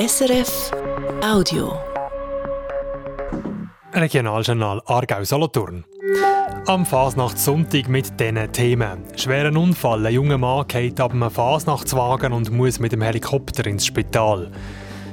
SRF 0.00 0.70
Audio. 1.22 1.78
Regionaljournal 3.92 4.80
Aargau-Solothurn. 4.86 5.84
Am 6.66 6.86
Fasnachtssonntag 6.86 7.86
mit 7.88 8.18
diesen 8.18 8.50
Themen. 8.50 9.04
Schweren 9.16 9.58
Unfall. 9.58 10.06
Ein 10.06 10.14
junger 10.14 10.38
Mann 10.38 10.66
geht 10.68 10.98
ab 11.00 11.12
einem 11.12 11.30
Fasnachtswagen 11.30 12.32
und 12.32 12.50
muss 12.50 12.80
mit 12.80 12.92
dem 12.92 13.02
Helikopter 13.02 13.66
ins 13.66 13.84
Spital. 13.84 14.50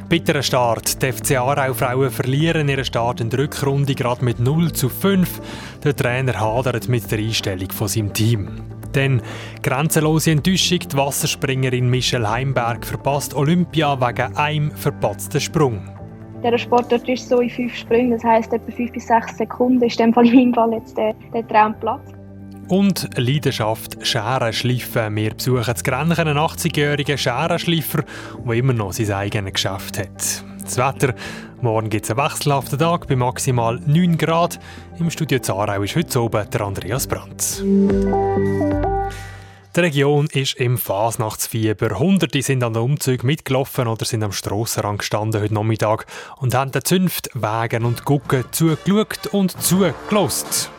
Bitterer 0.07 0.43
Start. 0.43 1.04
Die 1.04 1.11
FC 1.11 1.31
Aarau-Frauen 1.35 2.09
verlieren 2.09 2.69
ihren 2.69 2.85
Start 2.85 3.19
in 3.19 3.29
der 3.29 3.39
Rückrunde 3.39 3.93
gerade 3.93 4.23
mit 4.23 4.39
0 4.39 4.71
zu 4.71 4.88
5. 4.88 5.41
Der 5.83 5.97
Trainer 5.97 6.39
hadert 6.39 6.88
mit 6.88 7.11
der 7.11 7.19
Einstellung 7.19 7.71
von 7.71 7.89
seinem 7.89 8.13
Team. 8.13 8.76
Dann 8.98 9.21
grenzenlose 9.61 10.32
Enttäuschung. 10.32 10.79
Die 10.79 10.97
Wasserspringerin 10.97 11.88
Michelle 11.88 12.27
Heimberg 12.27 12.84
verpasst 12.84 13.36
Olympia 13.36 14.02
wegen 14.02 14.36
einem 14.36 14.71
verpatzten 14.71 15.39
Sprung. 15.39 15.88
Der 16.43 16.57
Sport 16.57 16.92
dort 16.92 17.07
ist 17.07 17.29
so 17.29 17.39
in 17.39 17.50
fünf 17.52 17.75
Sprüngen, 17.75 18.11
das 18.11 18.24
heisst 18.24 18.54
etwa 18.54 18.71
fünf 18.71 18.91
bis 18.91 19.05
sechs 19.05 19.38
Sekunden 19.38 19.83
ist 19.83 20.00
in, 20.00 20.14
in 20.14 20.14
meinem 20.14 20.54
Fall 20.55 20.74
jetzt 20.74 20.97
der, 20.97 21.14
der 21.32 21.47
Traumplatz. 21.47 22.11
Und 22.69 23.07
Leidenschaft 23.18 24.05
Scherenschleifen. 24.05 25.16
Wir 25.16 25.36
besuchen 25.36 25.64
das 25.66 25.83
Grenchen, 25.83 26.27
einen 26.27 26.38
80-jährigen 26.38 27.19
Scherenschleifer, 27.19 28.04
der 28.46 28.54
immer 28.55 28.74
noch 28.74 28.93
sein 28.93 29.11
eigenes 29.11 29.54
Geschäft 29.54 30.00
hat. 30.00 30.43
Das 30.67 30.77
Wetter. 30.77 31.15
Morgen 31.61 31.89
gibt 31.89 32.03
es 32.03 32.11
einen 32.11 32.19
wechselhaften 32.19 32.77
Tag 32.77 33.07
bei 33.07 33.16
maximal 33.16 33.80
9 33.85 34.17
Grad. 34.17 34.59
Im 34.99 35.09
Studio 35.09 35.39
Zarau 35.39 35.81
ist 35.81 35.95
heute 35.95 36.21
oben 36.21 36.49
der 36.49 36.61
Andreas 36.61 37.07
Brandt. 37.07 37.63
Die 39.75 39.80
Region 39.80 40.27
ist 40.33 40.55
im 40.55 40.77
Fasnachtsfieber. 40.77 41.97
Hunderte 41.97 42.41
sind 42.41 42.66
an 42.66 42.73
den 42.73 42.83
Umzug 42.83 43.23
mitgelaufen 43.23 43.88
oder 43.88 44.03
sind 44.03 44.23
am 44.23 44.33
Strassenrand 44.33 44.99
gestanden 44.99 45.41
heute 45.41 45.53
Nachmittag 45.53 46.05
und 46.35 46.53
haben 46.53 46.73
den 46.73 46.83
Zünft, 46.83 47.29
Wegen 47.33 47.85
und 47.85 48.03
Gucken 48.03 48.43
zugeschaut 48.52 49.27
und 49.27 49.61
zugelost. 49.61 50.69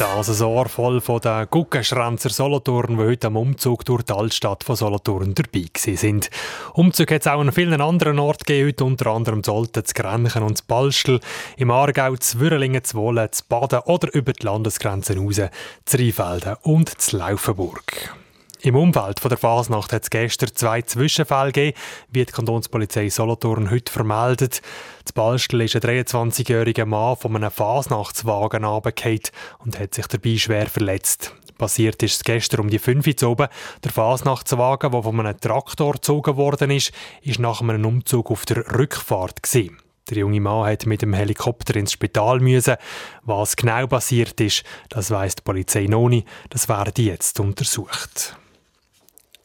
Das 0.00 0.40
ein 0.40 0.46
Ohr 0.46 0.66
voll 0.66 1.02
von 1.02 1.20
den 1.20 1.46
Guckenschränzer 1.50 2.30
Solothurn, 2.30 2.96
die 2.96 3.04
heute 3.04 3.26
am 3.26 3.36
Umzug 3.36 3.84
durch 3.84 4.02
die 4.02 4.14
Altstadt 4.14 4.64
von 4.64 4.74
Solothurn 4.74 5.34
dabei 5.34 5.66
sind. 5.74 6.30
Umzug 6.72 7.10
hat 7.10 7.20
es 7.20 7.26
auch 7.26 7.38
an 7.38 7.52
vielen 7.52 7.82
anderen 7.82 8.18
Orten 8.18 8.46
gegeben, 8.46 8.68
heute 8.68 8.84
unter 8.86 9.08
anderem 9.08 9.42
Zolten, 9.42 9.84
zu 9.84 9.92
Grenchen 9.92 10.42
und 10.42 10.56
zu 10.56 10.64
Balstel, 10.66 11.20
im 11.58 11.70
Aargau, 11.70 12.16
zu 12.16 12.40
Würrelingen, 12.40 12.82
zu 12.82 12.96
Wohlen, 12.96 13.30
zu 13.30 13.44
Baden 13.46 13.80
oder 13.80 14.14
über 14.14 14.32
die 14.32 14.42
Landesgrenzen 14.42 15.18
raus, 15.18 15.42
zu 15.84 15.96
Rheinfelden 15.98 16.56
und 16.62 16.98
zu 16.98 17.18
Laufenburg. 17.18 18.14
Im 18.62 18.76
Umfeld 18.76 19.24
der 19.24 19.38
Fasnacht 19.38 19.90
hat 19.94 20.02
es 20.02 20.10
gestern 20.10 20.54
zwei 20.54 20.82
Zwischenfälle 20.82 21.50
gegeben, 21.50 21.78
wie 22.10 22.26
die 22.26 22.32
Kantonspolizei 22.32 23.08
Solothurn 23.08 23.70
heute 23.70 23.90
vermeldet. 23.90 24.60
Zu 25.06 25.14
Balstel 25.14 25.62
ist 25.62 25.76
ein 25.76 25.80
23-jähriger 25.80 26.84
Mann 26.84 27.16
von 27.16 27.34
einem 27.36 27.50
Fasnachtswagen 27.50 28.64
runtergefallen 28.64 29.20
und 29.60 29.80
hat 29.80 29.94
sich 29.94 30.06
dabei 30.08 30.36
schwer 30.36 30.66
verletzt. 30.66 31.34
Passiert 31.56 32.02
ist 32.02 32.16
es 32.16 32.24
gestern 32.24 32.60
um 32.60 32.68
die 32.68 32.78
5 32.78 33.06
Uhr 33.06 33.30
oben. 33.30 33.48
Der 33.82 33.92
Fasnachtswagen, 33.92 34.92
der 34.92 35.02
von 35.02 35.20
einem 35.20 35.40
Traktor 35.40 35.94
gezogen 35.94 36.36
worden 36.36 36.70
ist, 36.70 36.92
ist 37.22 37.38
nach 37.38 37.62
einem 37.62 37.86
Umzug 37.86 38.30
auf 38.30 38.44
der 38.44 38.78
Rückfahrt 38.78 39.42
gewesen. 39.42 39.78
Der 40.10 40.18
junge 40.18 40.40
Mann 40.40 40.70
hat 40.70 40.84
mit 40.84 41.00
dem 41.00 41.14
Helikopter 41.14 41.76
ins 41.76 41.92
Spital 41.92 42.40
müssen. 42.40 42.76
Was 43.22 43.56
genau 43.56 43.86
passiert 43.86 44.38
ist, 44.40 44.64
das 44.90 45.10
weiss 45.10 45.36
die 45.36 45.42
Polizei 45.42 45.86
noch 45.86 46.10
nicht. 46.10 46.26
Das 46.50 46.68
werden 46.68 46.92
jetzt 47.02 47.40
untersucht. 47.40 48.36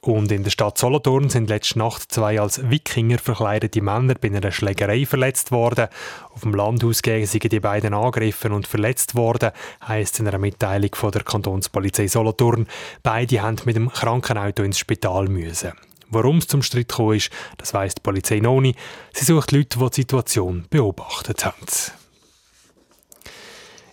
Und 0.05 0.31
in 0.31 0.43
der 0.43 0.51
Stadt 0.51 0.77
Solothurn 0.77 1.31
sind 1.31 1.49
letzte 1.49 1.79
Nacht 1.79 2.11
zwei 2.11 2.39
als 2.39 2.69
Wikinger 2.69 3.17
verkleidete 3.17 3.81
Männer 3.81 4.13
bei 4.13 4.27
einer 4.27 4.51
Schlägerei 4.51 5.03
verletzt 5.07 5.51
worden. 5.51 5.87
Auf 6.31 6.41
dem 6.41 6.53
Landhaus 6.53 6.99
sind 7.03 7.51
die 7.51 7.59
beiden 7.59 7.95
angegriffen 7.95 8.51
und 8.51 8.67
verletzt 8.67 9.15
worden, 9.15 9.49
heisst 9.87 10.19
in 10.19 10.27
einer 10.27 10.37
Mitteilung 10.37 10.93
von 10.93 11.09
der 11.09 11.23
Kantonspolizei 11.23 12.07
Solothurn. 12.07 12.67
Beide 13.01 13.41
haben 13.41 13.57
mit 13.65 13.77
dem 13.77 13.91
Krankenauto 13.91 14.61
ins 14.61 14.77
Spital 14.77 15.27
müssen. 15.27 15.71
Warum 16.09 16.37
es 16.37 16.45
zum 16.45 16.61
Streit 16.61 16.89
gekommen 16.89 17.17
ist, 17.17 17.31
das 17.57 17.73
weiss 17.73 17.95
die 17.95 18.01
Polizei 18.03 18.41
noch 18.41 18.61
nicht. 18.61 18.77
Sie 19.11 19.25
sucht 19.25 19.51
Leute, 19.53 19.79
die 19.79 19.89
die 19.89 20.01
Situation 20.01 20.67
beobachtet 20.69 21.45
haben. 21.45 21.65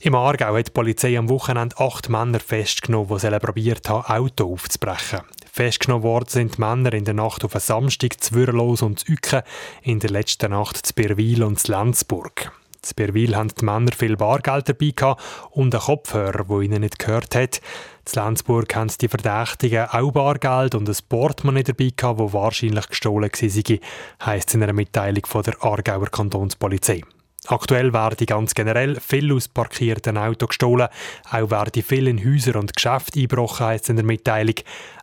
Im 0.01 0.15
Aargau 0.15 0.59
hat 0.59 0.67
die 0.67 0.73
Polizei 0.73 1.17
am 1.17 1.31
Wochenende 1.31 1.79
acht 1.79 2.11
Männer 2.11 2.41
festgenommen, 2.41 3.19
die 3.19 3.39
probiert 3.39 3.89
haben, 3.89 4.05
Auto 4.05 4.53
aufzubrechen. 4.53 5.21
Festgenommen 5.55 6.03
worden 6.03 6.31
sind 6.31 6.59
Männer 6.59 6.95
in 6.95 7.05
der 7.05 7.13
Nacht 7.13 7.45
auf 7.45 7.55
einen 7.55 7.61
Samstag 7.61 8.23
zu 8.23 8.35
Würlos 8.35 8.81
und 8.81 9.01
zu 9.01 9.13
Ucken, 9.13 9.43
in 9.83 9.99
der 9.99 10.09
letzten 10.09 10.53
Nacht 10.53 10.79
zu 10.87 10.95
Birwil 10.95 11.43
und 11.43 11.61
zu 11.61 11.73
Lenzburg. 11.73 12.51
Zu 12.81 12.95
Birwil 12.95 13.37
haben 13.37 13.53
die 13.61 13.63
Männer 13.63 13.93
viel 13.93 14.17
Bargeld 14.17 14.71
dabei 14.71 14.93
gehabt 14.97 15.23
und 15.51 15.75
einen 15.75 15.85
Kopfhörer, 15.85 16.45
der 16.45 16.61
ihnen 16.61 16.81
nicht 16.81 16.99
gehört 16.99 17.35
hat. 17.35 17.61
Zu 18.07 18.19
Lenzburg 18.19 18.75
haben 18.75 18.91
die 18.99 19.09
Verdächtigen 19.09 19.89
auch 19.91 20.11
Bargeld 20.11 20.75
und 20.75 20.89
ein 20.89 20.97
Portemonnaie 21.07 21.65
dabei 21.65 21.93
gehabt, 21.95 22.21
das 22.21 22.33
wahrscheinlich 22.33 22.89
gestohlen 22.89 23.31
war, 23.31 23.79
heisst 24.25 24.49
es 24.49 24.55
in 24.55 24.63
einer 24.63 24.73
Mitteilung 24.73 25.27
von 25.27 25.43
der 25.43 25.63
Aargauer 25.63 26.07
Kantonspolizei. 26.07 27.03
Aktuell 27.49 27.93
werden 27.93 28.27
ganz 28.27 28.55
generell 28.55 29.01
viel 29.01 29.33
aus 29.33 29.49
parkierten 29.49 30.17
Autos 30.17 30.51
gestohlen. 30.51 30.89
Auch 31.31 31.51
werden 31.51 31.83
viel 31.83 32.07
in 32.07 32.25
Häuser 32.25 32.57
und 32.57 32.75
Geschäfte 32.75 33.19
eingebrochen, 33.19 33.67
heisst 33.67 33.89
in 33.89 33.97
der 33.97 34.05
Mitteilung. 34.05 34.55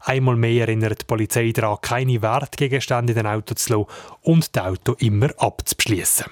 Einmal 0.02 0.38
mehr 0.38 0.68
erinnert 0.68 1.02
die 1.02 1.06
Polizei 1.06 1.52
daran, 1.52 1.80
keine 1.82 2.22
Wertgegenstände 2.22 3.12
in 3.12 3.18
den 3.18 3.28
Autos 3.28 3.66
zu 3.66 3.74
lassen 3.74 3.88
und 4.22 4.56
die 4.56 4.60
Auto 4.60 4.94
immer 5.00 5.32
abzuschließen. 5.38 6.26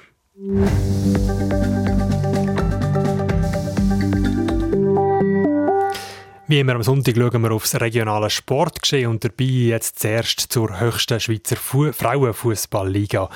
Wie 6.50 6.62
immer 6.62 6.76
am 6.76 6.84
Sonntag 6.84 7.18
schauen 7.18 7.44
wir 7.44 7.52
aufs 7.52 7.76
regionale 7.76 8.30
Sportgeschehen 8.30 9.10
und 9.10 9.22
dabei 9.22 9.44
jetzt 9.44 10.00
zuerst 10.00 10.40
zur 10.40 10.80
höchsten 10.80 11.20
Schweizer 11.20 11.58
Fu 11.58 11.92
Frauenfußballliga. 11.92 13.30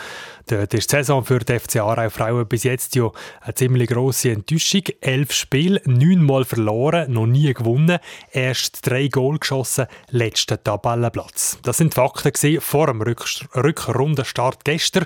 Dort 0.48 0.74
ist 0.74 0.90
die 0.90 0.96
Saison 0.96 1.26
für 1.26 1.40
die 1.40 1.60
FC 1.60 1.82
Aarau 1.82 2.10
Frauen 2.10 2.48
bis 2.48 2.64
jetzt 2.64 2.96
ja 2.96 3.12
eine 3.42 3.54
ziemlich 3.54 3.90
grosse 3.90 4.32
Enttäuschung. 4.32 4.84
Elf 5.02 5.34
Spiele, 5.34 5.82
neunmal 5.84 6.46
verloren, 6.46 7.12
noch 7.12 7.26
nie 7.26 7.54
gewonnen, 7.54 8.00
erst 8.32 8.88
drei 8.88 9.10
Goal 9.10 9.40
geschossen, 9.40 9.88
letzter 10.12 10.64
Tabellenplatz. 10.64 11.60
Das 11.64 11.76
sind 11.76 11.94
Fakten 11.94 12.62
vor 12.62 12.88
dem 12.88 13.02
Rück 13.02 13.26
Rückrundenstart 13.54 14.64
gestern. 14.64 15.06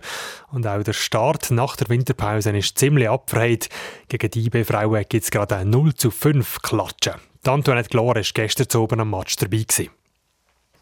Und 0.51 0.67
auch 0.67 0.83
der 0.83 0.93
Start 0.93 1.49
nach 1.49 1.75
der 1.75 1.89
Winterpause 1.89 2.55
ist 2.55 2.77
ziemlich 2.77 3.09
abfreit. 3.09 3.67
Gegen 4.09 4.29
die 4.29 4.45
IB 4.45 4.63
Frauen 4.63 5.05
gibt 5.09 5.23
es 5.23 5.31
gerade 5.31 5.55
ein 5.55 5.71
0 5.71 5.95
zu 5.95 6.11
5 6.11 6.61
Klatschen. 6.61 7.15
Antoinette 7.47 7.89
Glor 7.89 8.15
war 8.15 8.21
gestern 8.21 8.81
oben 8.81 8.99
am 8.99 9.11
Match 9.11 9.35
dabei. 9.35 9.63
Gewesen. 9.63 9.89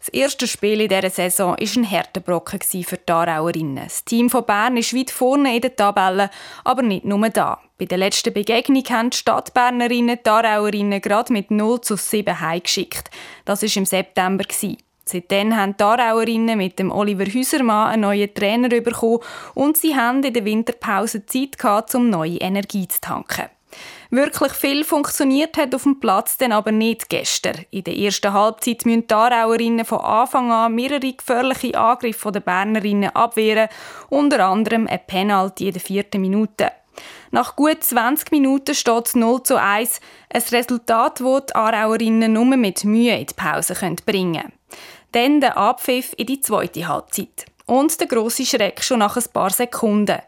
Das 0.04 0.12
erste 0.12 0.46
Spiel 0.46 0.82
in 0.82 0.88
dieser 0.88 1.08
Saison 1.08 1.52
war 1.52 1.58
ein 1.58 1.84
Härtebrocken 1.84 2.60
für 2.60 2.98
die 2.98 3.10
Aarauerinnen. 3.10 3.84
Das 3.84 4.04
Team 4.04 4.28
von 4.28 4.44
Bern 4.44 4.76
ist 4.76 4.94
weit 4.94 5.10
vorne 5.10 5.54
in 5.54 5.62
der 5.62 5.74
Tabelle, 5.74 6.28
aber 6.62 6.82
nicht 6.82 7.06
nur 7.06 7.26
da. 7.30 7.58
Bei 7.78 7.86
der 7.86 7.96
letzten 7.96 8.34
Begegnung 8.34 8.84
haben 8.90 9.08
die 9.08 9.16
Stadtbernerinnen 9.16 10.18
die 10.22 10.28
Aarauerinnen 10.28 11.00
gerade 11.00 11.32
mit 11.32 11.50
0 11.50 11.80
zu 11.80 11.96
7 11.96 12.38
heimgeschickt. 12.38 13.10
Das 13.46 13.62
war 13.62 13.76
im 13.76 13.86
September. 13.86 14.44
Seitdem 15.06 15.56
haben 15.56 15.74
die 15.78 15.82
Aarauerinnen 15.82 16.58
mit 16.58 16.78
dem 16.78 16.92
Oliver 16.92 17.24
Hüsermann 17.24 17.92
einen 17.92 18.02
neuen 18.02 18.34
Trainer 18.34 18.68
bekommen 18.68 19.20
und 19.54 19.78
sie 19.78 19.96
haben 19.96 20.22
in 20.22 20.34
der 20.34 20.44
Winterpause 20.44 21.24
Zeit 21.24 21.58
gehabt, 21.58 21.94
um 21.94 22.10
neue 22.10 22.36
Energie 22.36 22.86
zu 22.88 23.00
tanken. 23.00 23.53
Wirklich 24.14 24.52
viel 24.52 24.84
funktioniert 24.84 25.56
hat 25.56 25.74
auf 25.74 25.82
dem 25.82 25.98
Platz 25.98 26.38
dann 26.38 26.52
aber 26.52 26.70
nicht 26.70 27.08
gestern. 27.08 27.64
In 27.72 27.82
der 27.82 27.96
ersten 27.96 28.32
Halbzeit 28.32 28.86
müssen 28.86 29.08
die 29.08 29.12
Aarauerinnen 29.12 29.84
von 29.84 29.98
Anfang 29.98 30.52
an 30.52 30.72
mehrere 30.72 31.12
gefährliche 31.12 31.76
Angriffe 31.76 32.30
der 32.30 32.38
Bernerinnen 32.38 33.10
abwehren, 33.10 33.68
unter 34.10 34.46
anderem 34.46 34.86
ein 34.86 35.00
Penalty 35.04 35.66
in 35.66 35.72
der 35.72 35.80
vierten 35.80 36.20
Minute. 36.20 36.70
Nach 37.32 37.56
gut 37.56 37.82
20 37.82 38.30
Minuten 38.30 38.76
steht 38.76 39.08
es 39.08 39.16
0 39.16 39.42
zu 39.42 39.60
1, 39.60 39.98
ein 40.32 40.42
Resultat, 40.52 41.18
das 41.18 41.46
die 41.46 41.54
Aarauerinnen 41.56 42.32
nur 42.32 42.44
mit 42.44 42.84
Mühe 42.84 43.18
in 43.18 43.26
die 43.26 43.34
Pause 43.34 43.74
bringen 44.06 44.34
können. 44.34 44.52
Dann 45.10 45.40
der 45.40 45.56
Abpfiff 45.56 46.14
in 46.16 46.26
die 46.26 46.40
zweite 46.40 46.86
Halbzeit. 46.86 47.46
Und 47.66 47.98
der 47.98 48.06
grosse 48.06 48.44
Schreck 48.44 48.82
schon 48.82 48.98
nach 48.98 49.16
ein 49.16 49.24
paar 49.32 49.48
Sekunden. 49.48 50.18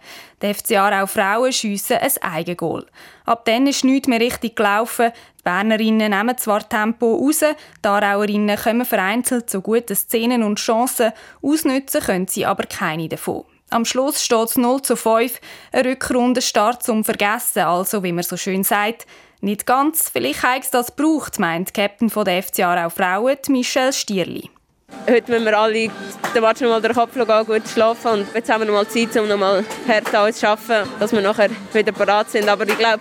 Die 0.40 0.54
FC 0.54 0.72
Aarau 0.72 1.06
Frauen 1.06 1.52
schiessen 1.52 1.98
ein 1.98 2.22
Eigengoal. 2.22 2.86
Ab 3.26 3.44
dann 3.44 3.66
ist 3.66 3.84
nichts 3.84 4.08
mehr 4.08 4.20
richtig 4.20 4.56
gelaufen. 4.56 5.12
Die 5.38 5.42
Bernerinnen 5.42 6.10
nehmen 6.10 6.38
zwar 6.38 6.66
Tempo 6.66 7.14
raus, 7.14 7.40
die 7.40 7.88
Aarauerinnen 7.88 8.56
kommen 8.56 8.86
vereinzelt 8.86 9.50
zu 9.50 9.60
guten 9.60 9.94
Szenen 9.94 10.42
und 10.42 10.58
Chancen, 10.58 11.12
ausnützen 11.42 12.00
können 12.00 12.26
sie 12.26 12.46
aber 12.46 12.64
keine 12.64 13.08
davon. 13.08 13.44
Am 13.68 13.84
Schluss 13.84 14.24
steht 14.24 14.48
es 14.48 14.56
0 14.56 14.82
zu 14.82 14.96
5. 14.96 15.40
Ein 15.72 15.86
Rückrundenstart 15.86 16.82
zum 16.82 17.04
Vergessen, 17.04 17.64
also 17.64 18.02
wie 18.02 18.12
man 18.12 18.24
so 18.24 18.36
schön 18.36 18.64
sagt. 18.64 19.06
Nicht 19.40 19.66
ganz, 19.66 20.08
vielleicht 20.08 20.42
hat 20.42 20.62
es 20.62 20.70
das 20.70 20.96
gebraucht, 20.96 21.38
meint 21.38 21.74
Captain 21.74 22.08
von 22.08 22.24
der 22.24 22.42
FC 22.42 22.60
Aarau 22.60 22.88
Frauen, 22.88 23.36
Michelle 23.48 23.92
Stierli. 23.92 24.50
Heute 25.08 25.30
müssen 25.30 25.44
wir 25.44 25.56
alle 25.56 25.72
den 25.72 25.90
noch 26.34 26.60
mal 26.62 26.80
den 26.80 26.92
Kopf 26.92 27.14
gehen, 27.14 27.46
gut 27.46 27.68
schlafen 27.72 28.10
und 28.10 28.26
jetzt 28.34 28.50
haben 28.50 28.62
wir 28.62 28.66
noch 28.66 28.74
mal 28.74 28.88
Zeit, 28.88 29.16
um 29.16 29.28
noch 29.28 29.36
mal 29.36 29.64
hart 29.86 30.12
alles 30.12 30.38
zu 30.38 30.48
arbeiten, 30.48 30.90
dass 30.98 31.12
wir 31.12 31.20
nachher 31.20 31.48
wieder 31.72 31.92
parat 31.92 32.28
sind. 32.30 32.48
Aber 32.48 32.66
ich 32.66 32.76
glaube, 32.76 33.00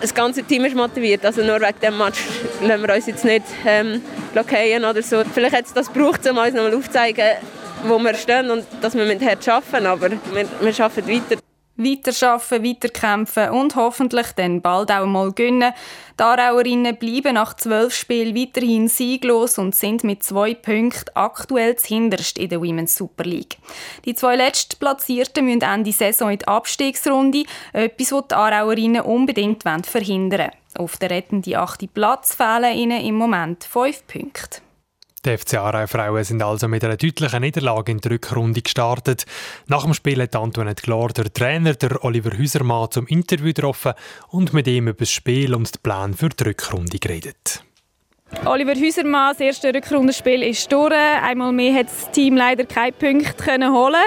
das 0.00 0.12
ganze 0.12 0.42
Team 0.42 0.64
ist 0.64 0.74
motiviert. 0.74 1.24
Also 1.24 1.42
nur 1.42 1.60
wegen 1.60 1.80
dem 1.80 1.98
Match 1.98 2.18
lassen 2.60 2.82
wir 2.82 2.94
uns 2.94 3.06
jetzt 3.06 3.24
nicht 3.24 3.44
ähm, 3.64 4.02
blockieren 4.32 4.84
oder 4.84 5.02
so. 5.02 5.22
Vielleicht 5.32 5.54
hat 5.54 5.66
es 5.66 5.72
das 5.72 5.92
gebraucht, 5.92 6.28
um 6.28 6.36
uns 6.36 6.52
noch 6.52 6.64
mal 6.64 6.74
aufzuzeigen, 6.74 7.36
wo 7.84 7.96
wir 8.00 8.14
stehen 8.14 8.50
und 8.50 8.66
dass 8.80 8.96
wir 8.96 9.04
mit 9.04 9.24
hart 9.24 9.48
arbeiten. 9.48 9.86
Aber 9.86 10.10
wir, 10.10 10.48
wir 10.60 10.84
arbeiten 10.84 11.08
weiter. 11.08 11.43
Weiterarbeiten, 11.76 12.64
weiterkämpfen 12.64 13.50
und 13.50 13.74
hoffentlich 13.74 14.28
dann 14.36 14.62
bald 14.62 14.92
auch 14.92 15.06
mal 15.06 15.32
gewinnen. 15.32 15.72
Die 16.18 16.22
Aarauerinnen 16.22 16.96
bleiben 16.96 17.34
nach 17.34 17.54
zwölf 17.54 17.92
Spielen 17.92 18.36
weiterhin 18.36 18.86
sieglos 18.86 19.58
und 19.58 19.74
sind 19.74 20.04
mit 20.04 20.22
zwei 20.22 20.54
Punkten 20.54 21.10
aktuell 21.14 21.76
hinterst 21.82 22.38
in 22.38 22.48
der 22.48 22.60
Women's 22.60 22.94
Super 22.94 23.24
League. 23.24 23.58
Die 24.04 24.14
zwei 24.14 24.36
Letztplatzierten 24.36 25.44
müssen 25.44 25.62
Ende 25.62 25.92
Saison 25.92 26.30
in 26.30 26.38
die 26.38 26.46
Abstiegsrunde, 26.46 27.44
etwas, 27.72 28.12
was 28.12 28.28
die 28.28 28.34
Aarauerinnen 28.34 29.02
unbedingt 29.02 29.64
verhindern 29.64 30.38
wollen. 30.38 30.50
Auf 30.76 30.96
der 30.96 31.10
rettenden 31.10 31.54
achten 31.54 31.88
Platz 31.88 32.34
fehlen 32.34 32.76
ihnen 32.76 33.04
im 33.04 33.16
Moment 33.16 33.64
fünf 33.64 34.06
Punkte. 34.06 34.63
Die 35.24 35.38
FC 35.38 35.54
Aarau 35.54 35.86
Frauen 35.86 36.22
sind 36.22 36.42
also 36.42 36.68
mit 36.68 36.84
einer 36.84 36.98
deutlichen 36.98 37.40
Niederlage 37.40 37.92
in 37.92 37.98
die 37.98 38.08
Rückrunde 38.08 38.60
gestartet. 38.60 39.24
Nach 39.68 39.84
dem 39.84 39.94
Spiel 39.94 40.20
hat 40.20 40.36
Antoinette 40.36 40.82
Glor, 40.82 41.08
der 41.08 41.32
Trainer, 41.32 41.72
der 41.72 42.04
Oliver 42.04 42.36
Hüsermann, 42.36 42.90
zum 42.90 43.06
Interview 43.06 43.46
getroffen 43.46 43.94
und 44.28 44.52
mit 44.52 44.68
ihm 44.68 44.88
über 44.88 44.98
das 44.98 45.10
Spiel 45.10 45.54
und 45.54 45.74
den 45.74 45.80
Plan 45.82 46.12
für 46.12 46.28
die 46.28 46.44
Rückrunde 46.44 46.98
geredet. 46.98 47.64
Oliver 48.44 48.74
Hüsermann, 48.74 49.32
das 49.32 49.40
erste 49.40 49.72
Rückrundenspiel 49.72 50.42
ist 50.42 50.70
durch. 50.70 50.92
Einmal 50.92 51.52
mehr 51.52 51.72
hat 51.72 51.86
das 51.86 52.10
Team 52.10 52.36
leider 52.36 52.66
keine 52.66 52.92
Punkte 52.92 53.70
holen. 53.70 54.04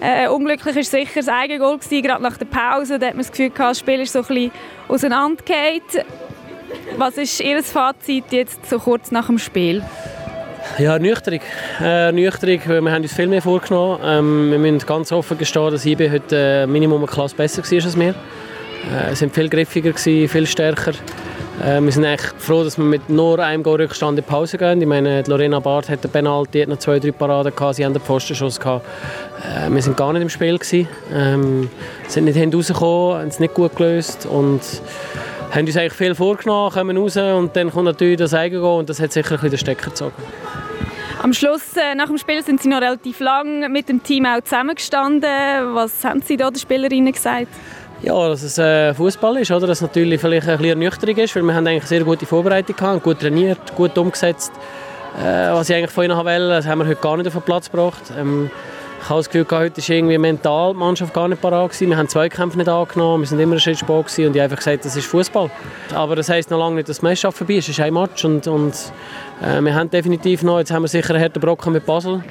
Äh, 0.00 0.28
unglücklich 0.28 0.76
war 0.76 0.82
sicher 0.84 1.16
das 1.16 1.28
Eigengoal, 1.28 1.78
gerade 1.78 2.22
nach 2.22 2.36
der 2.36 2.46
Pause. 2.46 3.00
Da 3.00 3.06
hat 3.06 3.14
man 3.14 3.24
das 3.24 3.32
Gefühl, 3.32 3.50
das 3.50 3.80
Spiel 3.80 4.00
ist 4.00 4.12
so 4.12 4.20
ein 4.20 4.26
bisschen 4.26 4.52
auseinandergefallen. 4.86 5.82
Was 6.98 7.16
ist 7.16 7.40
Ihr 7.40 7.64
Fazit 7.64 8.30
jetzt 8.30 8.64
so 8.70 8.78
kurz 8.78 9.10
nach 9.10 9.26
dem 9.26 9.38
Spiel? 9.38 9.82
Ja, 10.78 10.98
Nüchterung. 10.98 11.40
Äh, 11.80 12.12
Nüchterung. 12.12 12.60
Wir 12.84 12.92
haben 12.92 13.02
uns 13.02 13.14
viel 13.14 13.28
mehr 13.28 13.40
vorgenommen. 13.40 13.98
Ähm, 14.04 14.50
wir 14.50 14.58
müssen 14.58 14.86
ganz 14.86 15.10
offen 15.10 15.38
gestehen, 15.38 15.70
dass 15.70 15.86
IB 15.86 16.10
heute 16.10 16.36
äh, 16.36 16.66
Minimum 16.66 16.98
eine 16.98 17.06
Klasse 17.06 17.34
besser 17.34 17.62
war 17.62 17.84
als 17.84 17.98
wir. 17.98 18.10
Äh, 18.10 19.14
sind 19.14 19.34
viel 19.34 19.48
griffiger, 19.48 19.92
gewesen, 19.92 20.28
viel 20.28 20.46
stärker. 20.46 20.92
Äh, 21.64 21.80
wir 21.80 21.90
sind 21.90 22.04
echt 22.04 22.34
froh, 22.38 22.62
dass 22.62 22.76
wir 22.76 22.84
mit 22.84 23.08
nur 23.08 23.38
einem 23.38 23.62
Goal 23.62 23.80
Rückstand 23.80 24.18
in 24.18 24.24
die 24.24 24.30
Pause 24.30 24.58
gehen. 24.58 24.80
Ich 24.82 24.86
meine, 24.86 25.22
Lorena 25.26 25.60
Barth 25.60 25.88
hat 25.88 26.04
den 26.04 26.10
Penalty, 26.10 26.60
hat 26.60 26.68
noch 26.68 26.78
zwei, 26.78 26.98
drei 26.98 27.12
Paraden 27.12 27.54
gehabt, 27.54 27.76
sie 27.76 27.84
haben 27.84 27.94
den 27.94 28.02
Pfostenschuss 28.02 28.60
gehabt. 28.60 28.84
Äh, 29.42 29.70
wir 29.70 29.80
sind 29.80 29.96
gar 29.96 30.12
nicht 30.12 30.22
im 30.22 30.28
Spiel 30.28 30.58
gewesen. 30.58 30.88
Ähm, 31.14 31.70
sind 32.06 32.24
nicht 32.24 32.54
rausgekommen, 32.54 33.18
haben 33.20 33.28
es 33.28 33.40
nicht 33.40 33.54
gut 33.54 33.74
gelöst 33.76 34.26
und 34.26 34.60
haben 35.56 35.66
uns 35.66 35.76
eigentlich 35.76 35.94
viel 35.94 36.14
vorgenommen, 36.14 36.70
kommen 36.70 36.96
raus 36.96 37.16
und 37.16 37.56
dann 37.56 37.70
kommt 37.70 37.86
natürlich 37.86 38.18
das 38.18 38.34
Eigengoal 38.34 38.80
und 38.80 38.88
das 38.88 39.00
hat 39.00 39.12
sicher 39.12 39.32
ein 39.32 39.34
bisschen 39.36 39.50
den 39.50 39.58
Stecker 39.58 39.90
gezogen. 39.90 40.14
Am 41.22 41.32
Schluss, 41.32 41.76
äh, 41.76 41.94
nach 41.94 42.06
dem 42.06 42.18
Spiel, 42.18 42.42
sind 42.42 42.62
Sie 42.62 42.68
noch 42.68 42.80
relativ 42.80 43.20
lang 43.20 43.72
mit 43.72 43.88
dem 43.88 44.02
Team 44.02 44.26
auch 44.26 44.42
zusammengestanden. 44.42 45.74
Was 45.74 46.04
haben 46.04 46.20
Sie 46.20 46.36
da 46.36 46.50
den 46.50 46.58
Spielerinnen 46.58 47.12
gesagt? 47.12 47.48
Ja, 48.02 48.28
dass 48.28 48.42
es 48.42 48.58
äh, 48.58 48.92
Fußball 48.92 49.38
ist, 49.38 49.50
oder? 49.50 49.66
dass 49.66 49.78
es 49.78 49.82
natürlich 49.82 50.20
vielleicht 50.20 50.46
ein 50.46 50.58
bisschen 50.58 50.70
ernüchterung 50.70 51.16
ist, 51.16 51.34
weil 51.34 51.42
wir 51.42 51.54
haben 51.54 51.66
eigentlich 51.66 51.86
sehr 51.86 52.04
gute 52.04 52.26
Vorbereitung 52.26 52.76
gehabt, 52.76 53.02
gut 53.02 53.20
trainiert, 53.20 53.74
gut 53.74 53.96
umgesetzt. 53.96 54.52
Äh, 55.18 55.50
was 55.52 55.70
ich 55.70 55.76
eigentlich 55.76 55.90
von 55.90 56.04
ihnen 56.04 56.16
wollte, 56.16 56.48
das 56.48 56.66
haben 56.66 56.80
wir 56.80 56.86
heute 56.86 57.00
gar 57.00 57.16
nicht 57.16 57.26
auf 57.28 57.32
den 57.32 57.42
Platz 57.42 57.70
gebracht. 57.70 58.02
Ähm, 58.18 58.50
ich 59.00 59.08
habe 59.08 59.20
das 59.20 59.30
Gefühl, 59.30 59.46
heute 59.50 59.80
war 59.80 59.96
irgendwie 59.96 60.18
mental 60.18 60.72
die 60.72 60.78
Mannschaft 60.78 61.14
gar 61.14 61.28
nicht 61.28 61.40
parat. 61.40 61.70
Gewesen. 61.70 61.90
Wir 61.90 61.96
haben 61.96 62.08
zwei 62.08 62.28
Kämpfe 62.28 62.58
nicht 62.58 62.68
angenommen, 62.68 63.22
wir 63.22 63.28
sind 63.28 63.38
immer 63.38 63.54
ein 63.54 63.60
Schritt 63.60 63.82
und 63.88 64.18
ich 64.18 64.26
habe 64.26 64.42
einfach 64.42 64.56
gesagt, 64.56 64.84
das 64.84 64.96
ist 64.96 65.06
Fußball. 65.06 65.50
Aber 65.94 66.16
das 66.16 66.28
heisst 66.28 66.50
noch 66.50 66.58
lange 66.58 66.76
nicht, 66.76 66.88
dass 66.88 67.00
die 67.00 67.06
Meisterschaft 67.06 67.38
vorbei 67.38 67.54
ist. 67.54 67.64
Es 67.68 67.78
ist 67.78 67.80
ein 67.80 67.94
Match 67.94 68.24
und, 68.24 68.46
und 68.46 68.74
äh, 69.42 69.60
wir 69.60 69.74
haben 69.74 69.90
definitiv 69.90 70.42
noch, 70.42 70.58
jetzt 70.58 70.72
haben 70.72 70.82
wir 70.82 70.88
sicher 70.88 71.14
einen 71.14 71.22
harten 71.22 71.40
Brocken 71.40 71.72
mit 71.72 71.86
Basel. 71.86 72.24